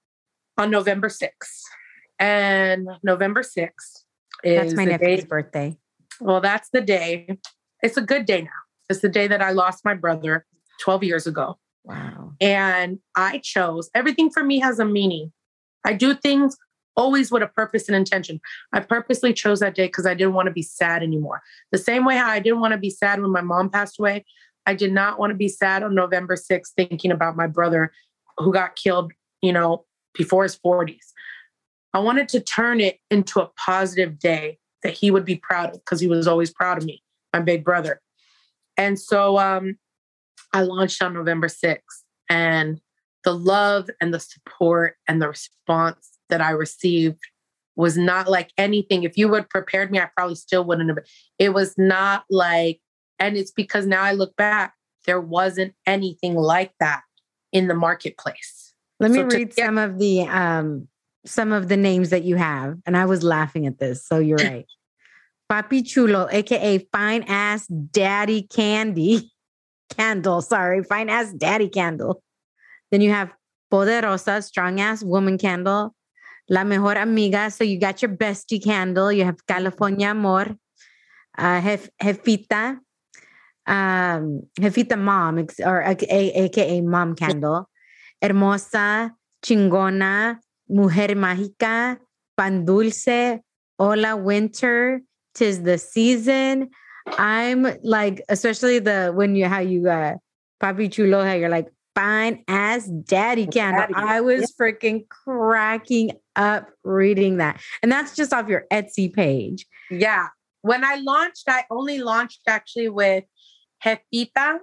[0.57, 1.63] on November 6th.
[2.19, 4.05] And November 6th
[4.43, 5.27] is That's my nephew's day.
[5.27, 5.77] birthday.
[6.21, 7.39] Well, that's the day.
[7.83, 8.61] It's a good day now.
[8.89, 10.47] It's the day that I lost my brother
[10.81, 11.59] 12 years ago.
[11.87, 12.33] Wow.
[12.41, 15.33] And I chose everything for me has a meaning.
[15.85, 16.57] I do things
[16.97, 18.41] always with a purpose and intention.
[18.73, 21.43] I purposely chose that day because I didn't want to be sad anymore.
[21.71, 24.25] The same way how I didn't want to be sad when my mom passed away,
[24.67, 27.93] I did not want to be sad on November 6th thinking about my brother
[28.39, 29.85] who got killed, you know,
[30.15, 31.13] before his 40s.
[31.95, 35.85] I wanted to turn it into a positive day that he would be proud of
[35.85, 38.01] because he was always proud of me, my big brother.
[38.77, 39.79] And so um,
[40.53, 41.81] I launched on November 6th.
[42.29, 42.81] And
[43.25, 47.21] the love and the support and the response that I received
[47.75, 49.03] was not like anything.
[49.03, 50.99] If you would prepared me, I probably still wouldn't have.
[51.39, 52.81] It was not like,
[53.19, 54.75] and it's because now I look back,
[55.07, 57.03] there wasn't anything like that
[57.53, 58.75] in the marketplace.
[58.99, 60.89] Let me so read to, some of the um
[61.25, 62.79] some of the names that you have.
[62.87, 64.07] And I was laughing at this.
[64.07, 64.67] So you're right.
[65.51, 69.33] Papi Chulo, aka fine ass daddy candy
[69.89, 70.43] candle.
[70.43, 72.23] Sorry, fine ass daddy candle.
[72.91, 73.33] Then you have
[73.73, 75.95] Poderosa, strong ass woman candle.
[76.49, 77.51] La mejor amiga.
[77.51, 79.11] So you got your bestie candle.
[79.11, 80.57] You have California Amor,
[81.37, 82.79] uh, Jef- Jefita,
[83.67, 87.69] um, Jefita mom, or aka, aka mom candle.
[88.23, 89.13] Hermosa,
[89.45, 91.99] chingona, mujer mágica,
[92.37, 93.41] pan dulce,
[93.79, 95.01] hola winter,
[95.35, 96.71] tis the season.
[97.07, 100.15] I'm like, especially the when you how you uh
[100.63, 103.83] Papi Chulo, how you're like fine as daddy candle.
[103.83, 103.95] Daddy.
[103.97, 107.61] I was freaking cracking up reading that.
[107.83, 109.67] And that's just off your Etsy page.
[109.91, 110.29] Yeah.
[110.63, 113.25] When I launched, I only launched actually with
[113.85, 114.59] Jefita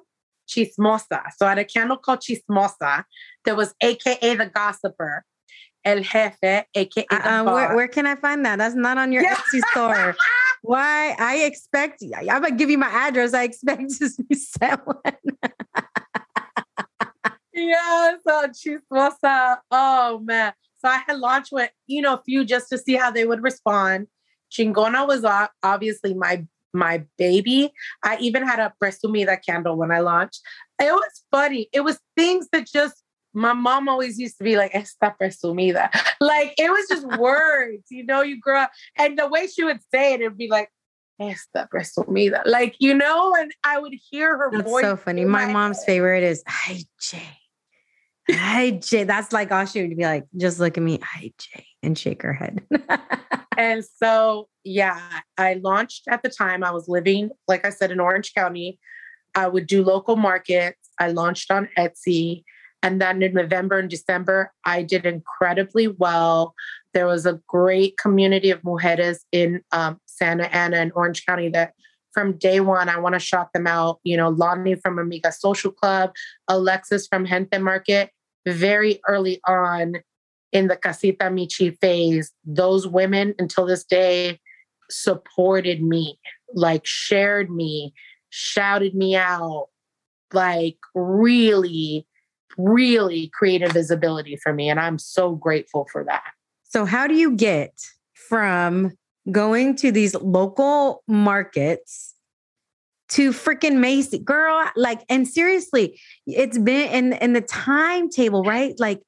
[0.47, 1.23] Chismosa.
[1.37, 3.03] So I had a candle called Chismosa
[3.45, 5.23] that was AKA the gossiper.
[5.85, 8.57] El Jefe, AKA the Uh, where, where can I find that?
[8.57, 9.35] That's not on your Yeah.
[9.35, 10.15] Etsy store.
[10.63, 11.13] Why?
[11.19, 13.33] I expect, I'm to give you my address.
[13.33, 14.79] I expect to be selling.
[17.53, 19.57] yeah, uh, so Chismosa.
[19.69, 20.53] Oh man.
[20.79, 23.43] So I had launched with, you know, a few just to see how they would
[23.43, 24.07] respond.
[24.51, 25.25] Chingona was
[25.61, 27.73] obviously my my baby.
[28.01, 30.39] I even had a presumida candle when I launched.
[30.79, 31.67] It was funny.
[31.73, 33.02] It was things that just
[33.33, 35.89] my mom always used to be like, esta presumida.
[36.19, 39.79] Like it was just words, you know, you grow up and the way she would
[39.93, 40.69] say it, it'd be like,
[41.19, 42.41] esta presumida.
[42.45, 44.83] Like, you know, and I would hear her That's voice.
[44.83, 45.25] so funny.
[45.25, 45.85] My my mom's head.
[45.85, 47.37] favorite is, hi, Jay.
[48.31, 49.03] Hi, Jay.
[49.03, 52.21] That's like all she would be like, just look at me, hi, Jay, and shake
[52.21, 52.63] her head.
[53.57, 54.99] And so, yeah,
[55.37, 56.63] I launched at the time.
[56.63, 58.79] I was living, like I said, in Orange County.
[59.35, 60.89] I would do local markets.
[60.99, 62.43] I launched on Etsy.
[62.83, 66.53] And then in November and December, I did incredibly well.
[66.93, 71.73] There was a great community of mujeres in um, Santa Ana and Orange County that
[72.13, 73.99] from day one, I want to shout them out.
[74.03, 76.11] You know, Lonnie from Amiga Social Club,
[76.47, 78.11] Alexis from Gente Market,
[78.45, 79.95] very early on
[80.51, 84.39] in the Casita Michi phase, those women until this day
[84.91, 86.19] supported me,
[86.53, 87.93] like shared me,
[88.29, 89.69] shouted me out,
[90.31, 92.05] like really,
[92.57, 94.69] really created visibility for me.
[94.69, 96.31] And I'm so grateful for that.
[96.63, 97.73] so, how do you get
[98.13, 98.91] from
[99.31, 102.13] going to these local markets
[103.09, 104.19] to freaking Macy?
[104.19, 108.73] Girl, like, and seriously, it's been in, in the timetable, right?
[108.79, 109.01] Like,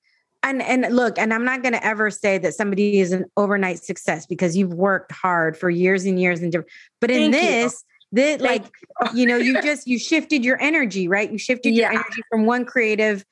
[0.45, 3.79] and and look, and I'm not going to ever say that somebody is an overnight
[3.83, 6.71] success because you've worked hard for years and years and different.
[7.01, 7.49] But in Thank you.
[7.49, 8.71] this, this Thank like
[9.15, 11.31] you know, you just you shifted your energy, right?
[11.31, 13.25] You shifted your energy from one creative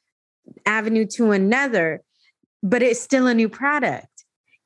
[0.65, 2.03] avenue to another,
[2.61, 4.07] but it's still a new product.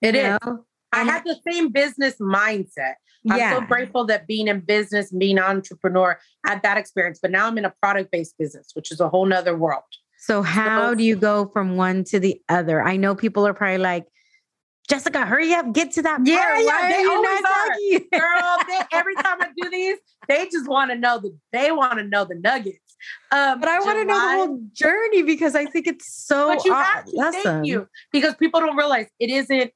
[0.02, 0.38] It is.
[0.46, 0.66] know?
[0.94, 2.96] I And- had the same business mindset.
[3.24, 3.56] Yeah.
[3.56, 7.20] I'm so grateful that being in business, being an entrepreneur, had that experience.
[7.22, 9.84] But now I'm in a product-based business, which is a whole nother world.
[10.20, 12.82] So how So- do you go from one to the other?
[12.82, 14.06] I know people are probably like,
[14.90, 16.22] Jessica, hurry up, get to that.
[16.24, 16.60] Yeah, part.
[16.60, 18.20] yeah, Why they always are.
[18.20, 18.58] girl.
[18.70, 19.98] They, every time I do these,
[20.30, 22.87] they just want to know the they want to know the nuggets.
[23.32, 26.66] Um, But I want to know the whole journey because I think it's so But
[26.66, 27.42] you aw- have to awesome.
[27.44, 29.72] thank you because people don't realize it isn't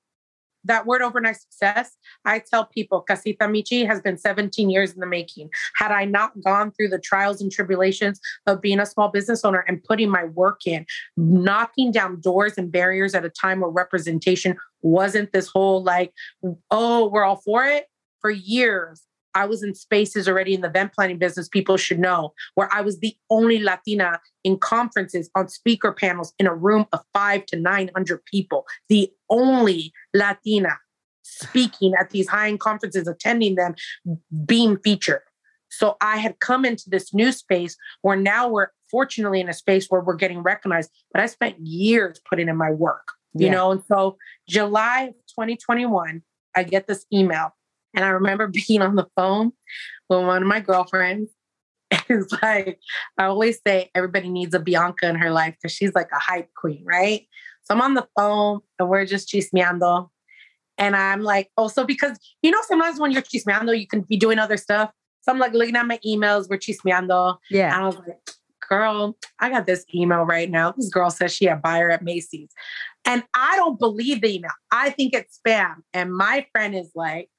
[0.64, 1.98] that word overnight success.
[2.24, 5.50] I tell people, Casita Michi has been 17 years in the making.
[5.78, 9.66] Had I not gone through the trials and tribulations of being a small business owner
[9.68, 10.86] and putting my work in,
[11.18, 16.14] knocking down doors and barriers at a time where representation wasn't this whole like,
[16.70, 17.86] oh, we're all for it.
[18.20, 19.02] For years,
[19.36, 22.82] I was in spaces already in the event planning business, people should know, where I
[22.82, 27.56] was the only Latina in conferences on speaker panels in a room of five to
[27.58, 30.78] 900 people, the only Latina
[31.24, 33.76] speaking at these high end conferences, attending them,
[34.46, 35.22] being featured.
[35.70, 39.88] So I had come into this new space where now we're fortunately in a space
[39.88, 43.54] where we're getting recognized, but I spent years putting in my work, you Yeah.
[43.54, 43.72] know?
[43.72, 44.18] And so
[44.50, 46.24] July of 2021,
[46.56, 47.56] I get this email.
[47.94, 49.52] And I remember being on the phone
[50.10, 51.32] with one of my girlfriends.
[52.10, 52.80] It's like,
[53.18, 56.50] I always say everybody needs a Bianca in her life because she's like a hype
[56.56, 57.28] queen, right?
[57.64, 60.10] So I'm on the phone and we're just chismeando.
[60.78, 64.18] And I'm like, oh, also because you know, sometimes when you're chismeando, you can be
[64.18, 64.92] doing other stuff.
[65.22, 67.38] So I'm like looking at my emails, we're chismeando.
[67.50, 67.78] And Yeah.
[67.78, 68.18] I was like,
[68.68, 70.72] girl, I got this email right now.
[70.72, 72.50] This girl says she a buyer at Macy's.
[73.06, 74.52] And I don't believe the email.
[74.72, 75.76] I think it's spam.
[75.94, 77.30] And my friend is like,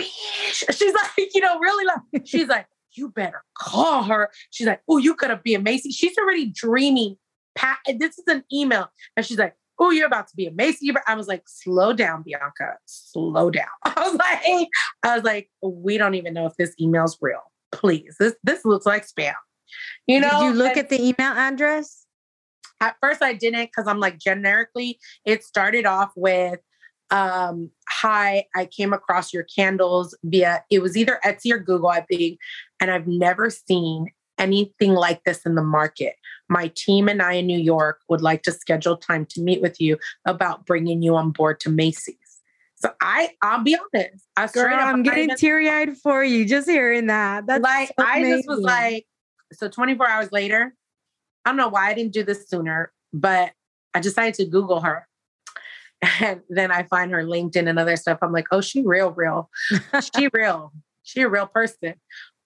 [0.00, 0.76] bitch.
[0.76, 4.30] She's like, you know, really like, she's like, you better call her.
[4.50, 5.94] She's like, oh, you gotta be a Macy's.
[5.94, 7.16] She's already dreaming.
[7.54, 8.88] Pa- this is an email.
[9.16, 10.92] And she's like, oh, you're about to be a Macy.
[11.06, 13.66] I was like, slow down, Bianca, slow down.
[13.84, 14.68] I was like,
[15.02, 17.40] I was like, we don't even know if this email's real.
[17.72, 19.34] Please, this this looks like spam.
[20.06, 20.40] You know?
[20.40, 22.06] Did you look And at the email address?
[22.80, 26.60] at first I didn't because I'm like generically, it started off with
[27.10, 32.00] um hi i came across your candles via it was either etsy or google i
[32.00, 32.38] think
[32.80, 34.06] and i've never seen
[34.38, 36.14] anything like this in the market
[36.48, 39.80] my team and i in new york would like to schedule time to meet with
[39.80, 42.16] you about bringing you on board to macy's
[42.76, 47.08] so i i'll be honest I Girl, I'm getting teary eyed for you just hearing
[47.08, 47.46] that.
[47.46, 49.06] That's like so I just was like,
[49.52, 50.74] so 24 hours later,
[51.44, 53.52] I don't know why I didn't do this sooner, but
[53.92, 55.06] I decided to Google her.
[56.02, 58.18] And then I find her LinkedIn and other stuff.
[58.22, 59.50] I'm like, oh, she real, real.
[60.14, 60.72] She real.
[61.02, 61.94] She a real person.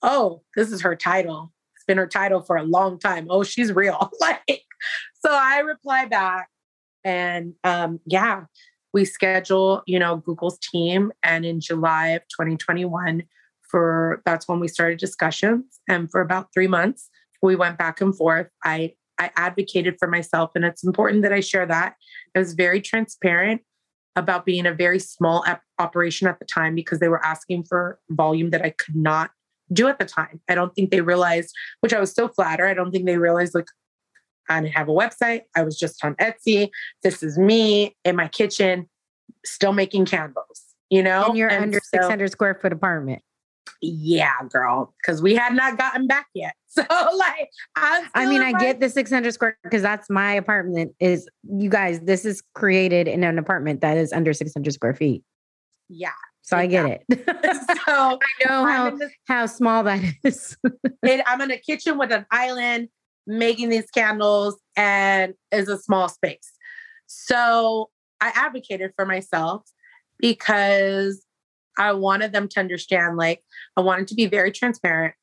[0.02, 1.52] Oh, this is her title.
[1.76, 3.26] It's been her title for a long time.
[3.28, 4.10] Oh, she's real.
[4.20, 4.62] like,
[5.24, 6.48] so I reply back
[7.04, 8.44] and um, yeah,
[8.92, 11.12] we schedule, you know, Google's team.
[11.22, 13.24] And in July of 2021,
[13.62, 15.80] for that's when we started discussions.
[15.88, 17.10] And for about three months,
[17.42, 18.48] we went back and forth.
[18.64, 21.94] I I advocated for myself, and it's important that I share that.
[22.34, 23.62] I was very transparent
[24.16, 25.44] about being a very small
[25.78, 29.30] operation at the time because they were asking for volume that I could not
[29.72, 30.40] do at the time.
[30.48, 32.66] I don't think they realized, which I was so flattered.
[32.66, 33.66] I don't think they realized like
[34.48, 35.42] I didn't have a website.
[35.56, 36.68] I was just on Etsy.
[37.02, 38.88] This is me in my kitchen,
[39.44, 40.62] still making candles.
[40.90, 43.22] You know, and you're And under so- 600 square foot apartment.
[43.84, 46.54] Yeah, girl, because we had not gotten back yet.
[46.74, 46.82] So
[47.16, 50.92] like, I'm I mean, in I get the 600 square because that's my apartment.
[50.98, 55.22] Is you guys, this is created in an apartment that is under 600 square feet.
[55.88, 56.10] Yeah.
[56.42, 57.04] So I get it.
[57.86, 60.56] So I know how, this, how small that is.
[61.04, 62.88] it, I'm in a kitchen with an island
[63.26, 66.52] making these candles, and is a small space.
[67.06, 69.62] So I advocated for myself
[70.18, 71.23] because
[71.78, 73.16] I wanted them to understand.
[73.16, 73.42] Like,
[73.76, 75.14] I wanted to be very transparent.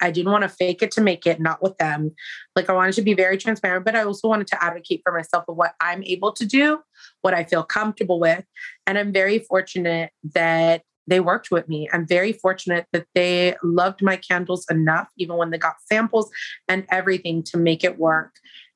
[0.00, 2.14] I didn't want to fake it to make it, not with them.
[2.54, 5.44] Like, I wanted to be very transparent, but I also wanted to advocate for myself
[5.48, 6.80] of what I'm able to do,
[7.22, 8.44] what I feel comfortable with.
[8.86, 11.88] And I'm very fortunate that they worked with me.
[11.92, 16.30] I'm very fortunate that they loved my candles enough, even when they got samples
[16.68, 18.34] and everything to make it work.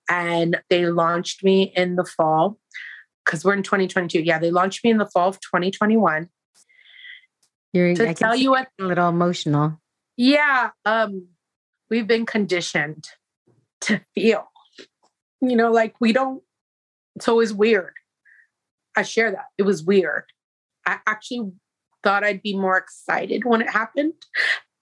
[0.09, 2.59] And they launched me in the fall
[3.25, 4.21] because we're in 2022.
[4.21, 6.29] Yeah, they launched me in the fall of 2021
[7.73, 9.79] You're, to I tell you what a little emotional.
[10.17, 11.29] yeah um
[11.91, 13.09] we've been conditioned
[13.83, 14.49] to feel.
[15.41, 16.43] You know like we don't
[17.17, 17.95] it's always weird.
[18.97, 19.47] I share that.
[19.59, 20.25] It was weird.
[20.87, 21.53] I actually
[22.03, 24.13] thought i'd be more excited when it happened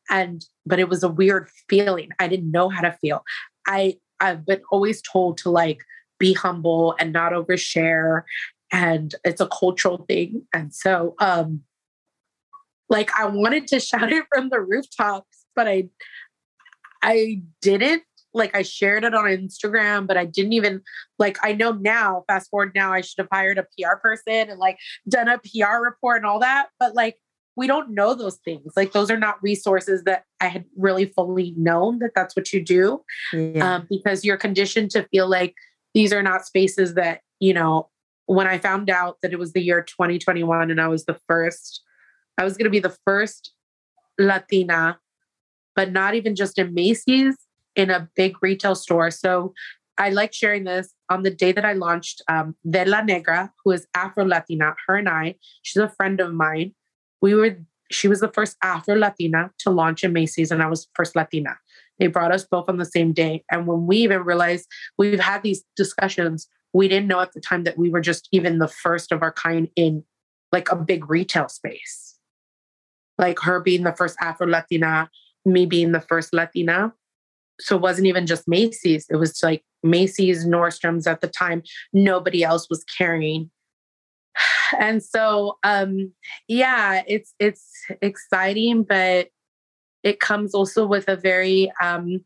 [0.08, 2.08] and but it was a weird feeling.
[2.18, 3.22] I didn't know how to feel.
[3.66, 5.80] I i've been always told to like
[6.18, 8.22] be humble and not overshare
[8.72, 10.42] and it's a cultural thing.
[10.52, 11.62] And so um
[12.90, 15.88] like I wanted to shout it from the rooftops, but I
[17.02, 18.02] I didn't.
[18.32, 20.82] Like I shared it on Instagram, but I didn't even
[21.18, 24.58] like I know now, fast forward now, I should have hired a PR person and
[24.58, 24.78] like
[25.08, 26.68] done a PR report and all that.
[26.78, 27.16] But like
[27.56, 28.72] we don't know those things.
[28.76, 32.64] Like those are not resources that I had really fully known that that's what you
[32.64, 33.74] do Yeah.
[33.76, 35.54] um, because you're conditioned to feel like
[35.92, 37.88] these are not spaces that you know
[38.26, 41.82] when i found out that it was the year 2021 and i was the first
[42.38, 43.52] i was going to be the first
[44.18, 44.98] latina
[45.74, 47.36] but not even just in macy's
[47.76, 49.52] in a big retail store so
[49.98, 53.70] i like sharing this on the day that i launched um, de la negra who
[53.70, 56.74] is afro latina her and i she's a friend of mine
[57.20, 57.56] we were
[57.90, 61.56] she was the first afro latina to launch in macy's and i was first latina
[62.00, 63.44] they brought us both on the same day.
[63.52, 64.66] And when we even realized
[64.98, 68.58] we've had these discussions, we didn't know at the time that we were just even
[68.58, 70.02] the first of our kind in
[70.50, 72.09] like a big retail space.
[73.20, 75.08] Like her being the first Afro Latina,
[75.44, 76.92] me being the first Latina.
[77.60, 81.62] So it wasn't even just Macy's, it was like Macy's, Nordstrom's at the time.
[81.92, 83.50] Nobody else was carrying.
[84.78, 86.12] And so um
[86.46, 87.68] yeah, it's it's
[88.00, 89.28] exciting, but
[90.02, 92.24] it comes also with a very um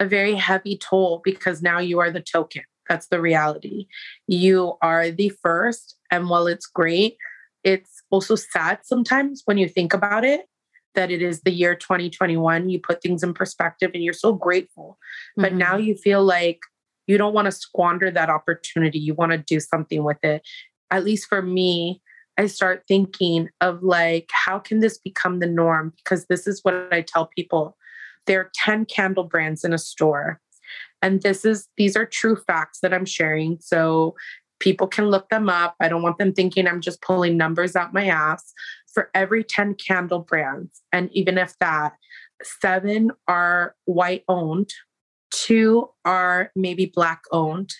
[0.00, 3.86] a very heavy toll because now you are the token that's the reality
[4.26, 7.16] you are the first and while it's great
[7.64, 10.46] it's also sad sometimes when you think about it
[10.94, 14.98] that it is the year 2021 you put things in perspective and you're so grateful
[15.36, 15.56] but Mhm.
[15.56, 16.60] now you feel like
[17.06, 20.42] you don't want to squander that opportunity you want to do something with it
[20.90, 22.00] at least for me
[22.36, 25.92] I start thinking of like, how can this become the norm?
[25.96, 27.76] Because this is what I tell people.
[28.26, 30.40] There are 10 candle brands in a store.
[31.02, 33.58] And this is these are true facts that I'm sharing.
[33.60, 34.14] So
[34.64, 35.76] People can look them up.
[35.78, 38.54] I don't want them thinking I'm just pulling numbers out my ass.
[38.94, 41.94] For every 10 candle brands, and even if that,
[42.42, 44.70] seven are white owned,
[45.32, 47.74] two are maybe black owned,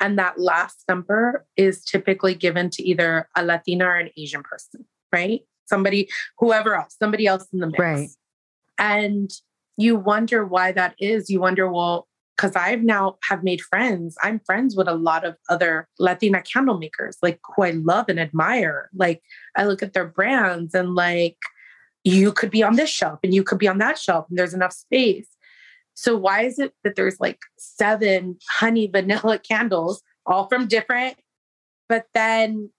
[0.00, 4.84] and that last number is typically given to either a Latina or an Asian person,
[5.12, 5.42] right?
[5.66, 6.08] Somebody,
[6.38, 7.78] whoever else, somebody else in the mix.
[7.78, 8.08] Right.
[8.78, 9.30] And
[9.76, 11.28] you wonder why that is.
[11.30, 14.16] You wonder, well, because I've now have made friends.
[14.22, 18.20] I'm friends with a lot of other Latina candle makers, like who I love and
[18.20, 18.90] admire.
[18.94, 19.22] Like
[19.56, 21.38] I look at their brands and like
[22.04, 24.54] you could be on this shelf and you could be on that shelf and there's
[24.54, 25.28] enough space.
[25.94, 31.16] So why is it that there's like seven honey vanilla candles, all from different,
[31.88, 32.70] but then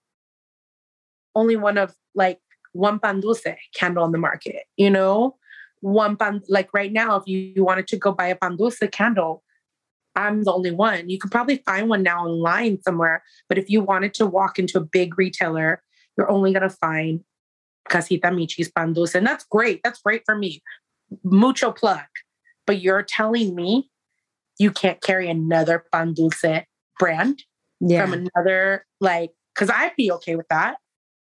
[1.35, 2.39] only one of like
[2.73, 3.43] one pan dulce
[3.73, 5.35] candle on the market, you know?
[5.81, 8.79] One pan, like right now, if you, you wanted to go buy a pan dulce
[8.91, 9.43] candle,
[10.17, 11.09] I'm the only one.
[11.09, 14.77] You could probably find one now online somewhere, but if you wanted to walk into
[14.79, 15.81] a big retailer,
[16.17, 17.21] you're only going to find
[17.87, 19.15] Casita Michi's pan dulce.
[19.15, 19.79] And that's great.
[19.83, 20.61] That's great for me.
[21.23, 22.01] Mucho plug
[22.67, 23.89] but you're telling me
[24.59, 26.65] you can't carry another pan dulce
[26.99, 27.43] brand
[27.79, 28.03] yeah.
[28.05, 30.75] from another like because I'd be okay with that.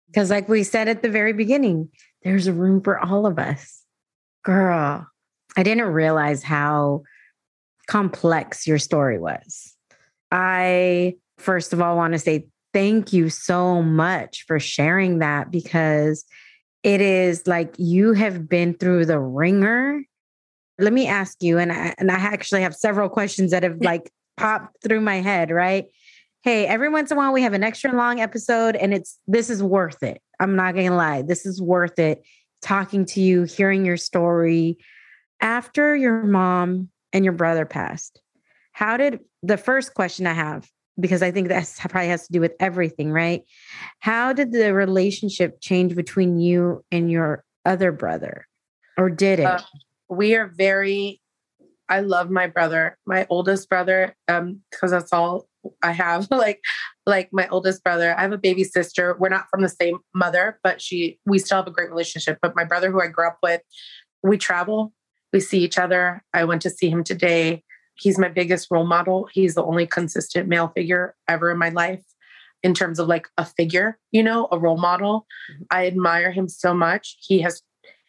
[0.07, 1.89] Because like we said at the very beginning,
[2.23, 3.83] there's a room for all of us.
[4.43, 5.07] Girl,
[5.55, 7.03] I didn't realize how
[7.89, 9.75] complex your story was.
[10.31, 16.23] I first of all want to say thank you so much for sharing that because
[16.83, 20.01] it is like you have been through the ringer
[20.79, 24.11] let me ask you, and I, and I actually have several questions that have like
[24.37, 25.85] popped through my head, right?
[26.41, 29.49] Hey, every once in a while we have an extra long episode and it's this
[29.49, 30.21] is worth it.
[30.39, 32.23] I'm not gonna lie, this is worth it.
[32.61, 34.77] Talking to you, hearing your story.
[35.41, 38.21] After your mom and your brother passed,
[38.71, 42.41] how did the first question I have, because I think that probably has to do
[42.41, 43.43] with everything, right?
[43.99, 48.47] How did the relationship change between you and your other brother?
[48.97, 49.45] Or did it?
[49.45, 49.61] Uh,
[50.09, 51.21] we are very
[51.89, 55.47] I love my brother, my oldest brother, um, because that's all
[55.81, 56.27] I have.
[56.31, 56.61] like,
[57.05, 58.15] like my oldest brother.
[58.15, 59.17] I have a baby sister.
[59.19, 62.37] We're not from the same mother, but she we still have a great relationship.
[62.41, 63.61] But my brother, who I grew up with,
[64.21, 64.93] we travel,
[65.31, 66.23] we see each other.
[66.33, 67.63] I went to see him today.
[67.95, 69.27] He's my biggest role model.
[69.31, 72.03] He's the only consistent male figure ever in my life
[72.63, 75.25] in terms of like a figure, you know, a role model.
[75.51, 75.63] Mm-hmm.
[75.71, 77.17] I admire him so much.
[77.19, 77.61] He has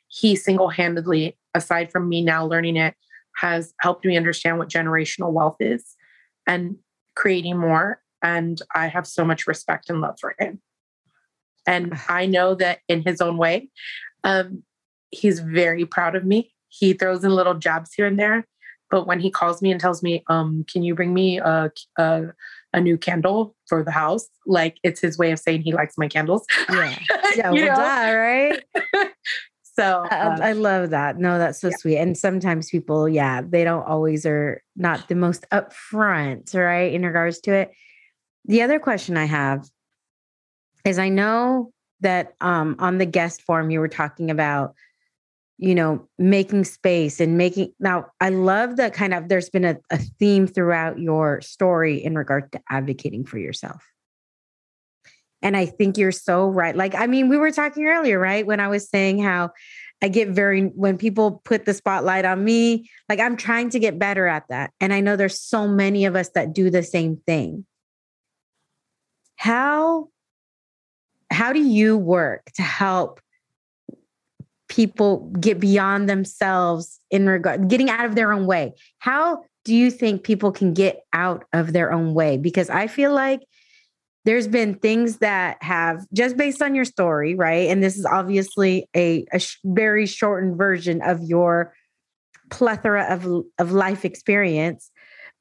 [0.09, 2.95] he single-handedly aside from me now learning it,
[3.37, 5.97] has helped me understand what generational wealth is
[6.47, 6.77] and
[7.15, 8.03] creating more.
[8.23, 10.61] And I have so much respect and love for him.
[11.67, 13.71] And I know that in his own way,
[14.25, 14.63] um,
[15.11, 16.53] he's very proud of me.
[16.71, 18.47] He throws in little jabs here and there.
[18.91, 22.23] But when he calls me and tells me, um, can you bring me a, a,
[22.73, 24.29] a new candle for the house?
[24.47, 26.45] Like it's his way of saying he likes my candles.
[26.71, 26.99] Yeah.
[27.37, 27.51] Yeah.
[27.53, 28.65] well, duh, right?
[29.81, 31.17] So um, I love that.
[31.17, 31.77] No, that's so yeah.
[31.77, 31.97] sweet.
[31.99, 37.41] And sometimes people, yeah, they don't always are not the most upfront, right, in regards
[37.43, 37.71] to it.
[38.45, 39.67] The other question I have
[40.85, 44.75] is I know that um, on the guest form you were talking about,
[45.63, 47.71] you know, making space and making.
[47.79, 49.29] Now, I love that kind of.
[49.29, 53.87] There's been a, a theme throughout your story in regard to advocating for yourself.
[55.43, 56.75] And I think you're so right.
[56.75, 58.47] Like, I mean, we were talking earlier, right?
[58.47, 59.51] When I was saying how
[60.01, 63.99] I get very, when people put the spotlight on me, like I'm trying to get
[63.99, 64.71] better at that.
[64.81, 67.67] And I know there's so many of us that do the same thing.
[69.37, 70.09] How,
[71.31, 73.21] how do you work to help
[74.71, 78.73] people get beyond themselves in regard getting out of their own way?
[79.01, 82.39] How do you think people can get out of their own way?
[82.39, 83.43] Because I feel like
[84.25, 87.69] there's been things that have just based on your story, right?
[87.69, 91.75] And this is obviously a, a sh- very shortened version of your
[92.51, 94.91] plethora of, of life experience.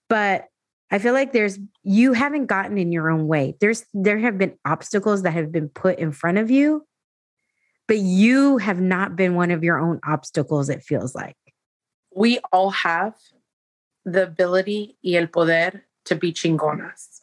[0.07, 0.45] But
[0.91, 3.55] I feel like there's you haven't gotten in your own way.
[3.61, 6.85] There's there have been obstacles that have been put in front of you,
[7.89, 11.35] but you have not been one of your own obstacles, it feels like.
[12.15, 13.15] We all have
[14.05, 17.21] the ability y el poder to be chingonas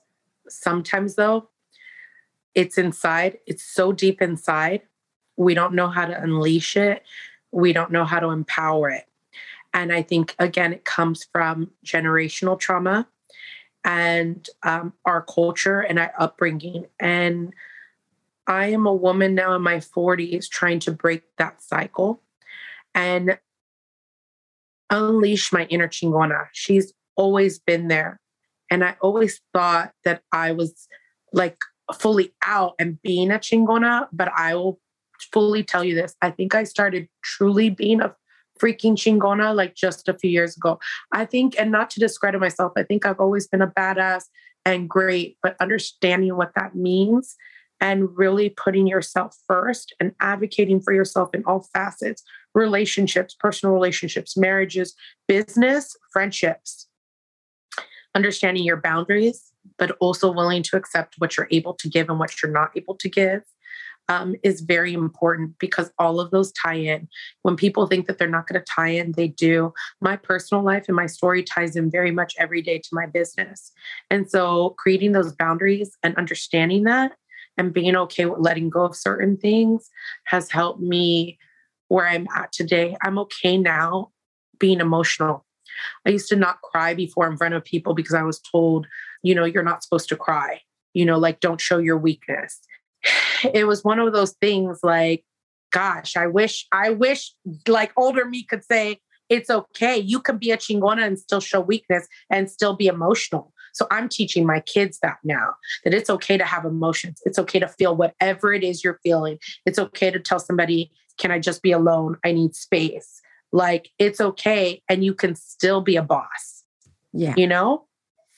[0.49, 1.51] Sometimes, though,
[2.55, 4.83] it's inside, it's so deep inside,
[5.37, 7.05] we don't know how to unleash it,
[7.53, 9.07] we don't know how to empower it.
[9.73, 13.07] And I think, again, it comes from generational trauma
[13.85, 16.87] and um, our culture and our upbringing.
[16.99, 17.55] And
[18.47, 22.23] I am a woman now in my 40s trying to break that cycle
[22.95, 23.39] and
[24.91, 26.47] unleash my inner chingona.
[26.53, 28.21] She's always been there.
[28.71, 30.89] And I always thought that I was
[31.33, 31.59] like
[31.95, 34.81] fully out and being a chingona, but I will
[35.33, 36.15] fully tell you this.
[36.23, 38.15] I think I started truly being a
[38.61, 40.79] freaking chingona like just a few years ago.
[41.13, 44.25] I think, and not to discredit myself, I think I've always been a badass
[44.65, 47.37] and great, but understanding what that means
[47.81, 52.23] and really putting yourself first and advocating for yourself in all facets
[52.55, 54.95] relationships, personal relationships, marriages,
[55.29, 56.89] business, friendships,
[58.15, 62.43] understanding your boundaries, but also willing to accept what you're able to give and what
[62.43, 63.43] you're not able to give
[64.09, 67.09] um, is very important because all of those tie in.
[67.43, 69.73] When people think that they're not going to tie in, they do.
[70.01, 73.73] My personal life and my story ties in very much every day to my business.
[74.11, 77.13] And so creating those boundaries and understanding that
[77.59, 79.91] and being okay with letting go of certain things
[80.25, 81.39] has helped me
[81.89, 82.97] where I'm at today.
[83.03, 84.11] I'm okay now
[84.59, 85.45] being emotional.
[86.07, 88.87] I used to not cry before in front of people because I was told,
[89.23, 90.61] you know, you're not supposed to cry,
[90.95, 92.61] you know, like don't show your weakness
[93.55, 95.25] it was one of those things like,
[95.73, 97.33] gosh, I wish, I wish
[97.67, 99.99] like older me could say, it's okay.
[99.99, 103.53] You can be a chingona and still show weakness and still be emotional.
[103.77, 105.55] So I'm teaching my kids that now
[105.85, 107.21] that it's okay to have emotions.
[107.25, 109.39] It's okay to feel whatever it is you're feeling.
[109.65, 112.17] It's okay to tell somebody, can I just be alone?
[112.25, 113.21] I need space.
[113.53, 114.83] Like it's okay.
[114.89, 116.65] And you can still be a boss.
[117.13, 117.35] Yeah.
[117.37, 117.87] You know?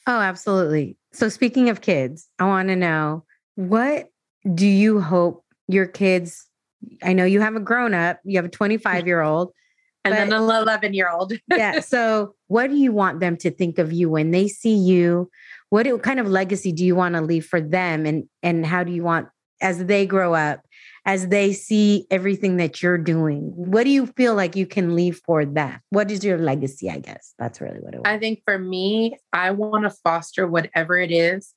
[0.06, 0.96] Oh, absolutely.
[1.12, 3.24] So speaking of kids, I want to know
[3.54, 4.10] what
[4.54, 6.48] do you hope your kids
[7.02, 9.52] I know you have a grown up, you have a 25 year old,
[10.14, 11.32] and then an 11 year old.
[11.48, 11.80] yeah.
[11.80, 15.30] So, what do you want them to think of you when they see you?
[15.70, 18.06] What, what kind of legacy do you want to leave for them?
[18.06, 19.28] And, and how do you want,
[19.60, 20.60] as they grow up,
[21.04, 25.20] as they see everything that you're doing, what do you feel like you can leave
[25.24, 25.80] for them?
[25.90, 26.90] What is your legacy?
[26.90, 28.06] I guess that's really what it was.
[28.06, 31.54] I think for me, I want to foster whatever it is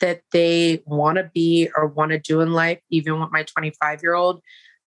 [0.00, 4.02] that they want to be or want to do in life, even with my 25
[4.02, 4.42] year old,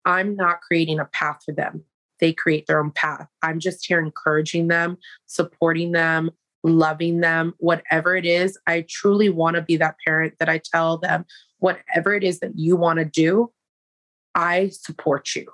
[0.04, 1.84] I'm not creating a path for them.
[2.20, 3.28] They create their own path.
[3.42, 6.30] I'm just here encouraging them, supporting them,
[6.62, 8.58] loving them, whatever it is.
[8.66, 11.24] I truly want to be that parent that I tell them,
[11.58, 13.52] whatever it is that you want to do,
[14.34, 15.46] I support you.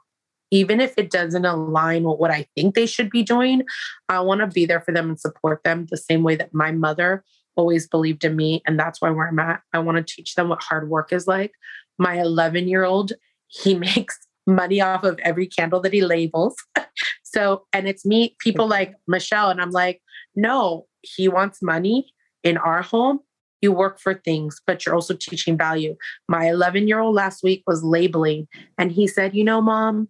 [0.51, 3.63] Even if it doesn't align with what I think they should be doing,
[4.09, 6.73] I want to be there for them and support them the same way that my
[6.73, 7.25] mother
[7.57, 8.63] always believed in me.
[8.67, 9.63] And that's why where I'm at.
[9.73, 11.53] I want to teach them what hard work is like.
[11.99, 13.13] My 11 year old,
[13.47, 16.55] he makes money off of every candle that he labels.
[17.23, 20.01] so, and it's me, people like Michelle, and I'm like,
[20.35, 22.13] no, he wants money
[22.43, 23.21] in our home.
[23.61, 25.95] You work for things, but you're also teaching value.
[26.29, 30.09] My 11 year old last week was labeling, and he said, You know, mom,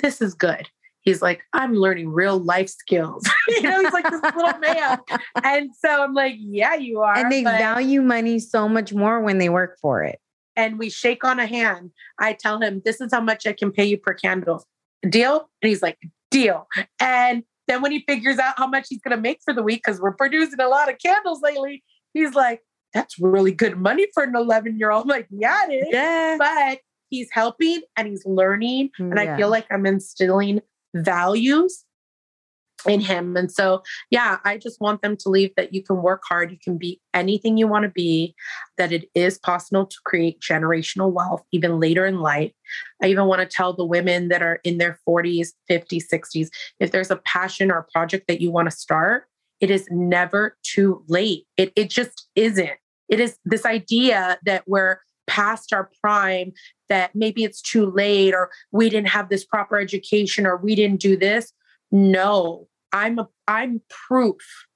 [0.00, 0.68] this is good
[1.06, 3.26] he's like, I'm learning real life skills.
[3.48, 4.98] you know, he's like this little man.
[5.42, 7.16] And so I'm like, yeah, you are.
[7.16, 7.56] And they but...
[7.56, 10.18] value money so much more when they work for it.
[10.56, 11.90] And we shake on a hand.
[12.18, 14.64] I tell him, this is how much I can pay you per candle.
[15.08, 15.48] Deal?
[15.62, 15.98] And he's like,
[16.30, 16.66] deal.
[17.00, 19.82] And then when he figures out how much he's going to make for the week,
[19.84, 21.84] because we're producing a lot of candles lately,
[22.14, 22.62] he's like,
[22.94, 25.04] that's really good money for an 11 year old.
[25.04, 25.88] I'm like, yeah, it is.
[25.90, 26.36] Yeah.
[26.38, 26.80] But
[27.10, 28.90] he's helping and he's learning.
[28.98, 29.34] And mm, yeah.
[29.34, 30.60] I feel like I'm instilling
[30.94, 31.85] values
[32.86, 33.36] in him.
[33.36, 36.58] And so, yeah, I just want them to leave that you can work hard, you
[36.62, 38.34] can be anything you want to be,
[38.76, 42.52] that it is possible to create generational wealth even later in life.
[43.02, 46.48] I even want to tell the women that are in their 40s, 50s, 60s,
[46.80, 49.24] if there's a passion or a project that you want to start,
[49.60, 51.46] it is never too late.
[51.56, 52.78] It, it just isn't.
[53.08, 56.52] It is this idea that we're past our prime
[56.88, 61.00] that maybe it's too late or we didn't have this proper education or we didn't
[61.00, 61.52] do this
[61.90, 64.66] no i'm a, i'm proof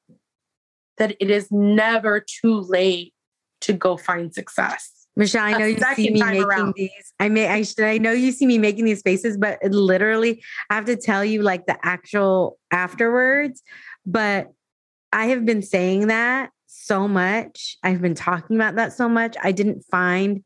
[0.99, 3.15] that it is never too late
[3.61, 6.75] to go find success Michelle, I know you see me making around.
[6.77, 7.13] these.
[7.19, 10.77] I may, I should, I know you see me making these faces, but literally, I
[10.77, 13.63] have to tell you like the actual afterwards.
[14.07, 14.53] But
[15.13, 17.77] I have been saying that so much.
[17.83, 19.37] I've been talking about that so much.
[19.43, 20.43] I didn't find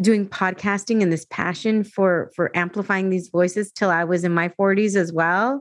[0.00, 4.48] doing podcasting and this passion for for amplifying these voices till I was in my
[4.48, 5.60] 40s as well.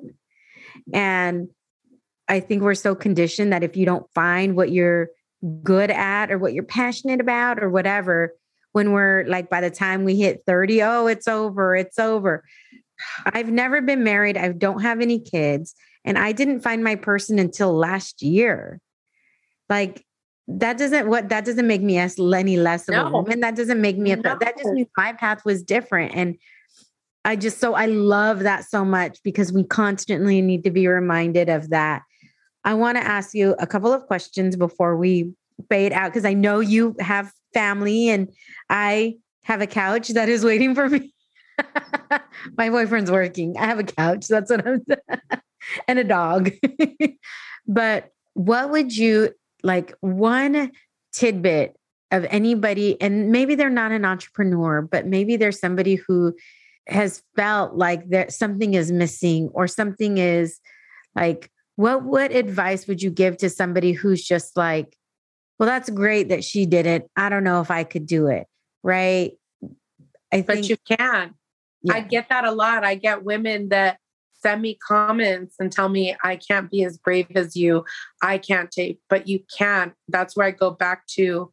[0.93, 1.49] And
[2.27, 5.09] I think we're so conditioned that if you don't find what you're
[5.61, 8.33] good at or what you're passionate about or whatever,
[8.71, 12.43] when we're like by the time we hit 30, oh, it's over, it's over.
[13.25, 14.37] I've never been married.
[14.37, 15.75] I don't have any kids.
[16.05, 18.79] And I didn't find my person until last year.
[19.69, 20.05] Like
[20.47, 23.07] that doesn't what that doesn't make me as any less of no.
[23.07, 23.39] a woman.
[23.39, 24.37] That doesn't make me a no.
[24.37, 26.13] that just means my path was different.
[26.15, 26.37] And
[27.25, 31.49] I just so I love that so much because we constantly need to be reminded
[31.49, 32.03] of that.
[32.65, 35.33] I want to ask you a couple of questions before we
[35.69, 38.29] fade out because I know you have family and
[38.69, 41.13] I have a couch that is waiting for me.
[42.57, 43.55] my boyfriend's working.
[43.57, 44.27] I have a couch.
[44.27, 45.41] That's what I'm saying.
[45.87, 46.51] and a dog.
[47.67, 49.29] but what would you
[49.61, 50.71] like one
[51.11, 51.77] tidbit
[52.11, 56.33] of anybody and maybe they're not an entrepreneur, but maybe there's somebody who
[56.87, 60.59] has felt like there something is missing or something is
[61.15, 64.97] like what what advice would you give to somebody who's just like
[65.57, 67.09] well that's great that she did it.
[67.15, 68.47] I don't know if i could do it
[68.83, 69.31] right?
[70.31, 71.35] I think but you can.
[71.83, 71.93] Yeah.
[71.93, 72.83] i get that a lot.
[72.83, 73.97] I get women that
[74.33, 77.85] send me comments and tell me i can't be as brave as you.
[78.21, 79.93] I can't take but you can.
[80.09, 81.51] That's where i go back to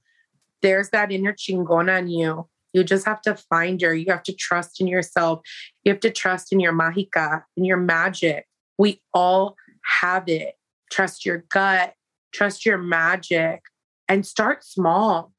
[0.63, 3.95] there's that inner chingona in you you just have to find her.
[3.95, 5.41] You have to trust in yourself.
[5.85, 8.47] You have to trust in your mahika, in your magic.
[8.79, 9.57] We all
[10.01, 10.55] have it.
[10.91, 11.95] Trust your gut,
[12.33, 13.63] trust your magic,
[14.09, 15.33] and start small.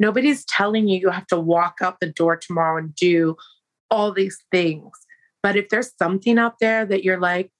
[0.00, 3.36] Nobody's telling you you have to walk out the door tomorrow and do
[3.90, 4.90] all these things.
[5.42, 7.50] But if there's something out there that you're like,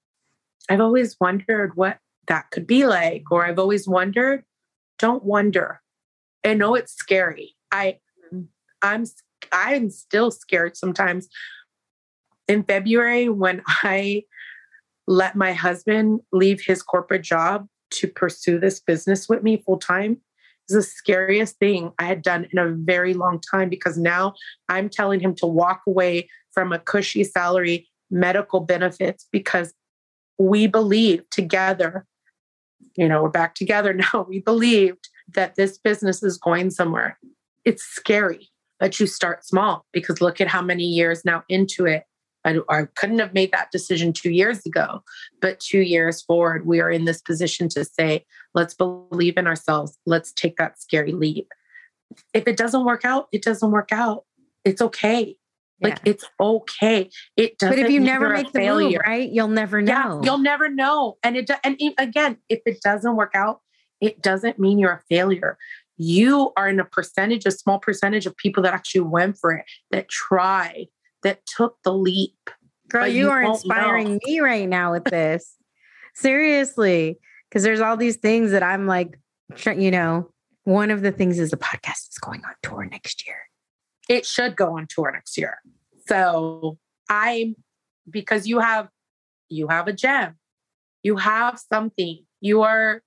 [0.69, 4.45] I've always wondered what that could be like, or I've always wondered,
[4.99, 5.81] don't wonder.
[6.45, 7.55] I know it's scary.
[7.73, 7.99] I
[8.83, 9.05] I'm
[9.53, 11.29] I'm still scared sometimes.
[12.47, 14.25] In February, when I
[15.07, 20.19] let my husband leave his corporate job to pursue this business with me full time,
[20.69, 24.35] is the scariest thing I had done in a very long time because now
[24.69, 29.73] I'm telling him to walk away from a cushy salary, medical benefits, because
[30.39, 32.07] we believe together,
[32.97, 34.27] you know, we're back together now.
[34.29, 37.19] We believed that this business is going somewhere.
[37.65, 42.05] It's scary but you start small because look at how many years now into it.
[42.45, 45.03] I, I couldn't have made that decision two years ago,
[45.41, 48.25] but two years forward, we are in this position to say,
[48.55, 49.99] let's believe in ourselves.
[50.07, 51.49] Let's take that scary leap.
[52.33, 54.25] If it doesn't work out, it doesn't work out.
[54.65, 55.37] It's okay.
[55.81, 56.13] Like yeah.
[56.13, 57.11] it's okay.
[57.37, 57.77] It doesn't.
[57.77, 60.21] But if you never make the failure, move, right, you'll never know.
[60.23, 61.19] Yeah, you'll never know.
[61.23, 63.61] And it and again, if it doesn't work out,
[64.01, 65.57] it doesn't mean you're a failure
[65.99, 69.65] you are in a percentage, a small percentage of people that actually went for it,
[69.91, 70.87] that tried,
[71.23, 72.51] that took the leap.
[72.89, 74.19] Girl, you, you, are inspiring know.
[74.25, 75.57] me right now with this.
[76.15, 77.19] Seriously.
[77.49, 79.19] Because there's all these things that I'm like,
[79.67, 80.31] you know,
[80.65, 83.39] one of the things is the podcast is going on tour next year.
[84.09, 85.59] It should go on tour next year.
[86.07, 87.57] So I'm
[88.09, 88.89] because you have
[89.49, 90.37] you have a gem.
[91.03, 92.25] You have something.
[92.41, 93.03] You are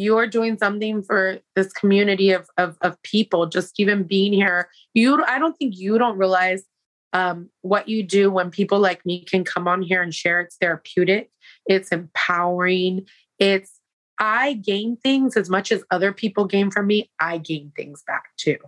[0.00, 4.70] you're doing something for this community of, of, of people, just even being here.
[4.94, 6.64] You, I don't think you don't realize
[7.12, 10.40] um, what you do when people like me can come on here and share.
[10.40, 11.30] It's therapeutic,
[11.66, 13.06] it's empowering,
[13.38, 13.78] it's
[14.18, 17.10] I gain things as much as other people gain from me.
[17.20, 18.58] I gain things back too.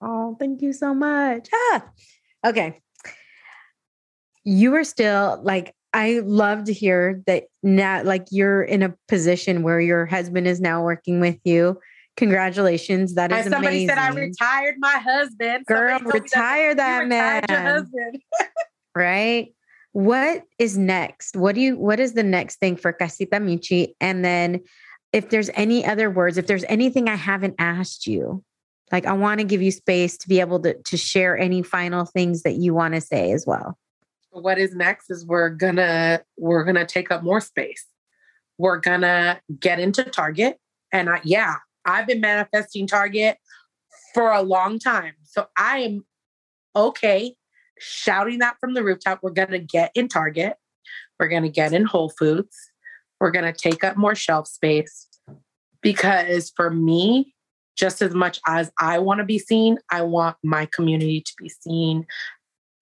[0.00, 1.48] Oh, thank you so much.
[1.52, 1.84] Ah,
[2.46, 2.80] okay.
[4.44, 9.62] You are still like I love to hear that now, like you're in a position
[9.62, 11.78] where your husband is now working with you.
[12.16, 13.14] Congratulations.
[13.14, 13.88] That is somebody amazing.
[13.88, 15.66] said I retired my husband.
[15.66, 18.20] Girl, retire that, that man.
[18.96, 19.54] right?
[19.92, 21.36] What is next?
[21.36, 23.94] What do you what is the next thing for Casita Michi?
[24.00, 24.62] And then
[25.12, 28.42] if there's any other words, if there's anything I haven't asked you,
[28.90, 32.04] like I want to give you space to be able to to share any final
[32.04, 33.78] things that you want to say as well
[34.34, 37.86] what is next is we're gonna we're gonna take up more space.
[38.58, 40.58] We're gonna get into target
[40.92, 43.38] and I, yeah i've been manifesting target
[44.12, 45.14] for a long time.
[45.22, 46.04] So i am
[46.76, 47.34] okay
[47.78, 50.54] shouting that from the rooftop we're gonna get in target.
[51.18, 52.56] We're gonna get in whole foods.
[53.20, 55.08] We're gonna take up more shelf space
[55.80, 57.34] because for me
[57.76, 61.48] just as much as I want to be seen, I want my community to be
[61.48, 62.06] seen.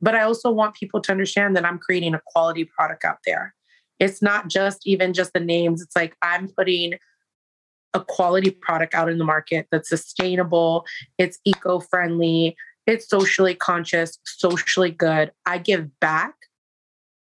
[0.03, 3.55] But I also want people to understand that I'm creating a quality product out there.
[4.01, 5.81] It's not just even just the names.
[5.81, 6.95] It's like I'm putting
[7.95, 10.87] a quality product out in the market that's sustainable,
[11.19, 12.57] it's eco friendly,
[12.87, 15.31] it's socially conscious, socially good.
[15.47, 16.35] I give back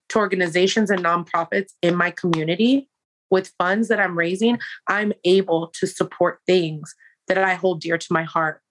[0.09, 2.87] to organizations and nonprofits in my community
[3.29, 4.59] with funds that I'm raising.
[4.87, 6.93] I'm able to support things
[7.27, 8.61] that I hold dear to my heart.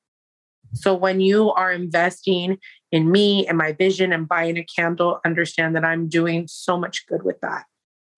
[0.75, 2.59] So when you are investing
[2.93, 7.07] in me and my vision and buying a candle, understand that I'm doing so much
[7.07, 7.65] good with that,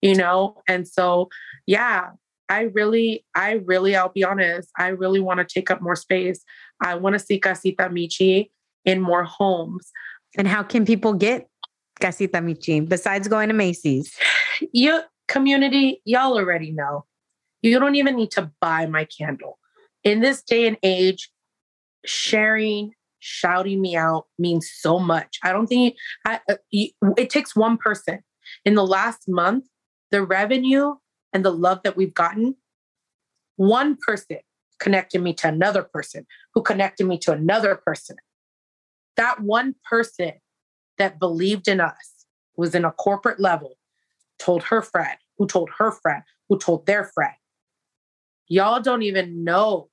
[0.01, 0.61] you know?
[0.67, 1.29] And so,
[1.65, 2.11] yeah,
[2.49, 6.43] I really, I really, I'll be honest, I really want to take up more space.
[6.81, 8.49] I want to see Casita Michi
[8.85, 9.91] in more homes.
[10.37, 11.47] And how can people get
[11.99, 14.13] Casita Michi besides going to Macy's?
[14.73, 17.05] You community, y'all already know.
[17.61, 19.57] You don't even need to buy my candle.
[20.03, 21.29] In this day and age,
[22.05, 25.39] sharing, shouting me out means so much.
[25.43, 25.95] I don't think
[26.25, 28.19] I, uh, it takes one person.
[28.65, 29.65] In the last month,
[30.09, 30.95] the revenue
[31.31, 32.55] and the love that we've gotten,
[33.55, 34.39] one person
[34.79, 38.17] connected me to another person who connected me to another person.
[39.15, 40.33] That one person
[40.97, 42.25] that believed in us
[42.57, 43.77] was in a corporate level,
[44.39, 47.33] told her friend, who told her friend, who told their friend.
[48.47, 49.89] Y'all don't even know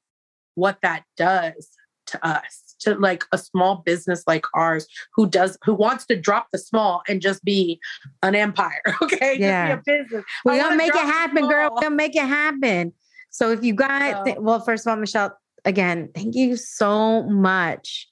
[0.55, 1.68] what that does
[2.09, 6.48] to us, to like a small business like ours who does who wants to drop
[6.52, 7.80] the small and just be
[8.22, 8.82] an empire.
[9.02, 9.39] Okay.
[9.39, 9.76] Yeah.
[9.86, 10.24] business.
[10.44, 11.70] We're gonna make it happen, girl.
[11.72, 12.93] We're gonna make it happen.
[13.30, 18.09] So if you got, well, first of all, Michelle, again, thank you so much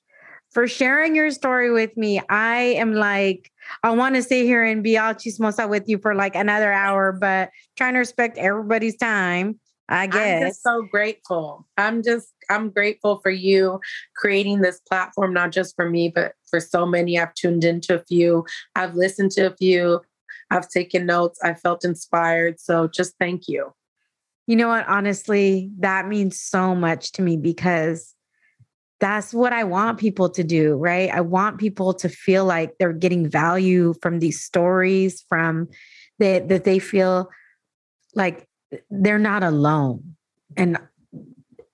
[0.57, 2.21] for sharing your story with me.
[2.31, 3.51] I am like,
[3.83, 7.13] I want to sit here and be all chismosa with you for like another hour,
[7.13, 9.59] but trying to respect everybody's time.
[9.89, 10.43] I guess.
[10.43, 11.67] I'm just so grateful.
[11.77, 13.81] I'm just, I'm grateful for you
[14.17, 17.19] creating this platform, not just for me, but for so many.
[17.19, 18.45] I've tuned into a few,
[18.75, 20.01] I've listened to a few,
[20.51, 22.61] I've taken notes, I felt inspired.
[22.61, 23.73] So just thank you.
[24.47, 24.87] You know what?
[24.89, 28.15] Honestly, that means so much to me because
[29.01, 31.11] that's what I want people to do, right?
[31.11, 35.69] I want people to feel like they're getting value from these stories, from
[36.19, 37.29] that that they feel
[38.15, 38.49] like
[38.91, 40.17] they're not alone.
[40.57, 40.79] And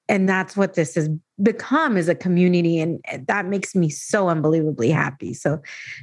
[0.08, 1.08] and that's what this has
[1.42, 5.32] become as a community and that makes me so unbelievably happy.
[5.32, 5.60] So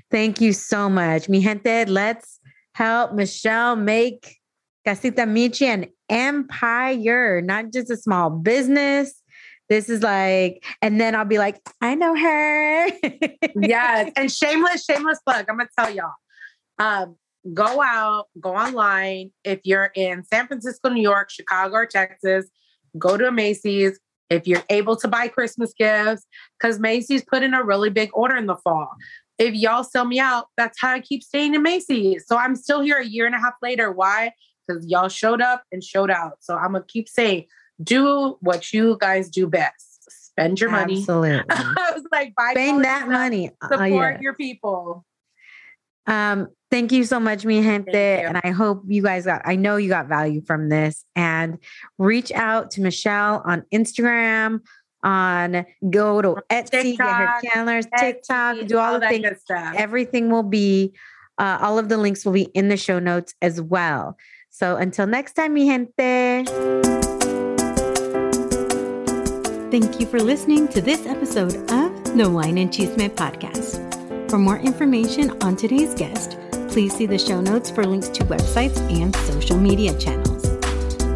[0.10, 1.30] thank you so much.
[1.30, 2.40] Mi gente, let's
[2.74, 4.38] help Michelle make
[4.86, 9.22] Casita Michi an empire, not just a small business.
[9.68, 12.88] This is like, and then I'll be like, I know her.
[13.62, 14.12] yes.
[14.16, 15.46] And shameless, shameless plug.
[15.48, 16.14] I'm gonna tell y'all.
[16.80, 17.16] Um,
[17.54, 19.32] go out, go online.
[19.44, 22.46] If you're in San Francisco, New York, Chicago, or Texas,
[22.98, 24.00] go to a Macy's.
[24.30, 26.26] If you're able to buy Christmas gifts,
[26.60, 28.90] because Macy's put in a really big order in the fall.
[29.40, 32.26] If y'all sell me out, that's how I keep staying in Macy's.
[32.28, 33.92] So I'm still here a year and a half later.
[33.92, 34.34] Why?
[34.70, 36.38] because y'all showed up and showed out.
[36.42, 37.46] So I'm gonna keep saying,
[37.82, 39.86] do what you guys do best.
[40.10, 40.98] Spend your money.
[40.98, 41.44] Absolutely.
[41.50, 43.52] I was like, buy spend that money.
[43.62, 44.18] Uh, support uh, yeah.
[44.22, 45.06] your people.
[46.08, 47.96] Um, thank you so much, mi gente.
[47.96, 51.06] And I hope you guys got, I know you got value from this.
[51.16, 51.58] And
[51.98, 54.62] reach out to Michelle on Instagram,
[55.04, 59.28] on go to Etsy, TikTok, get her calendars, TikTok, do all, all the things.
[59.50, 60.94] Everything will be,
[61.38, 64.18] uh, all of the links will be in the show notes as well.
[64.50, 66.46] So until next time, mi gente.
[69.72, 74.30] Thank you for listening to this episode of the Wine and Cheese Chisme podcast.
[74.30, 76.38] For more information on today's guest,
[76.70, 80.46] please see the show notes for links to websites and social media channels.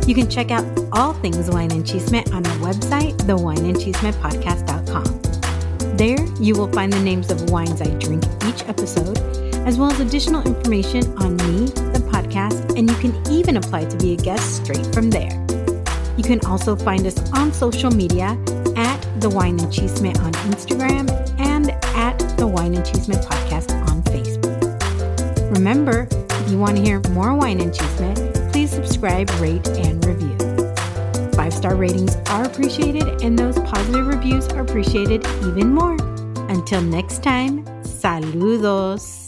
[0.07, 5.21] You can check out all things wine and chisme on our website, thewineandchismepodcast.com.
[5.95, 9.19] There, you will find the names of wines I drink each episode,
[9.67, 13.95] as well as additional information on me, the podcast, and you can even apply to
[13.97, 15.31] be a guest straight from there.
[16.17, 18.35] You can also find us on social media
[18.75, 21.07] at The Wine and Chisme on Instagram
[21.39, 23.52] and at The Wine and Chisme Podcast.
[25.53, 30.35] Remember, if you want to hear more Wine and Chisme, please subscribe, rate, and review.
[31.33, 35.95] Five star ratings are appreciated, and those positive reviews are appreciated even more.
[36.49, 39.22] Until next time, saludos.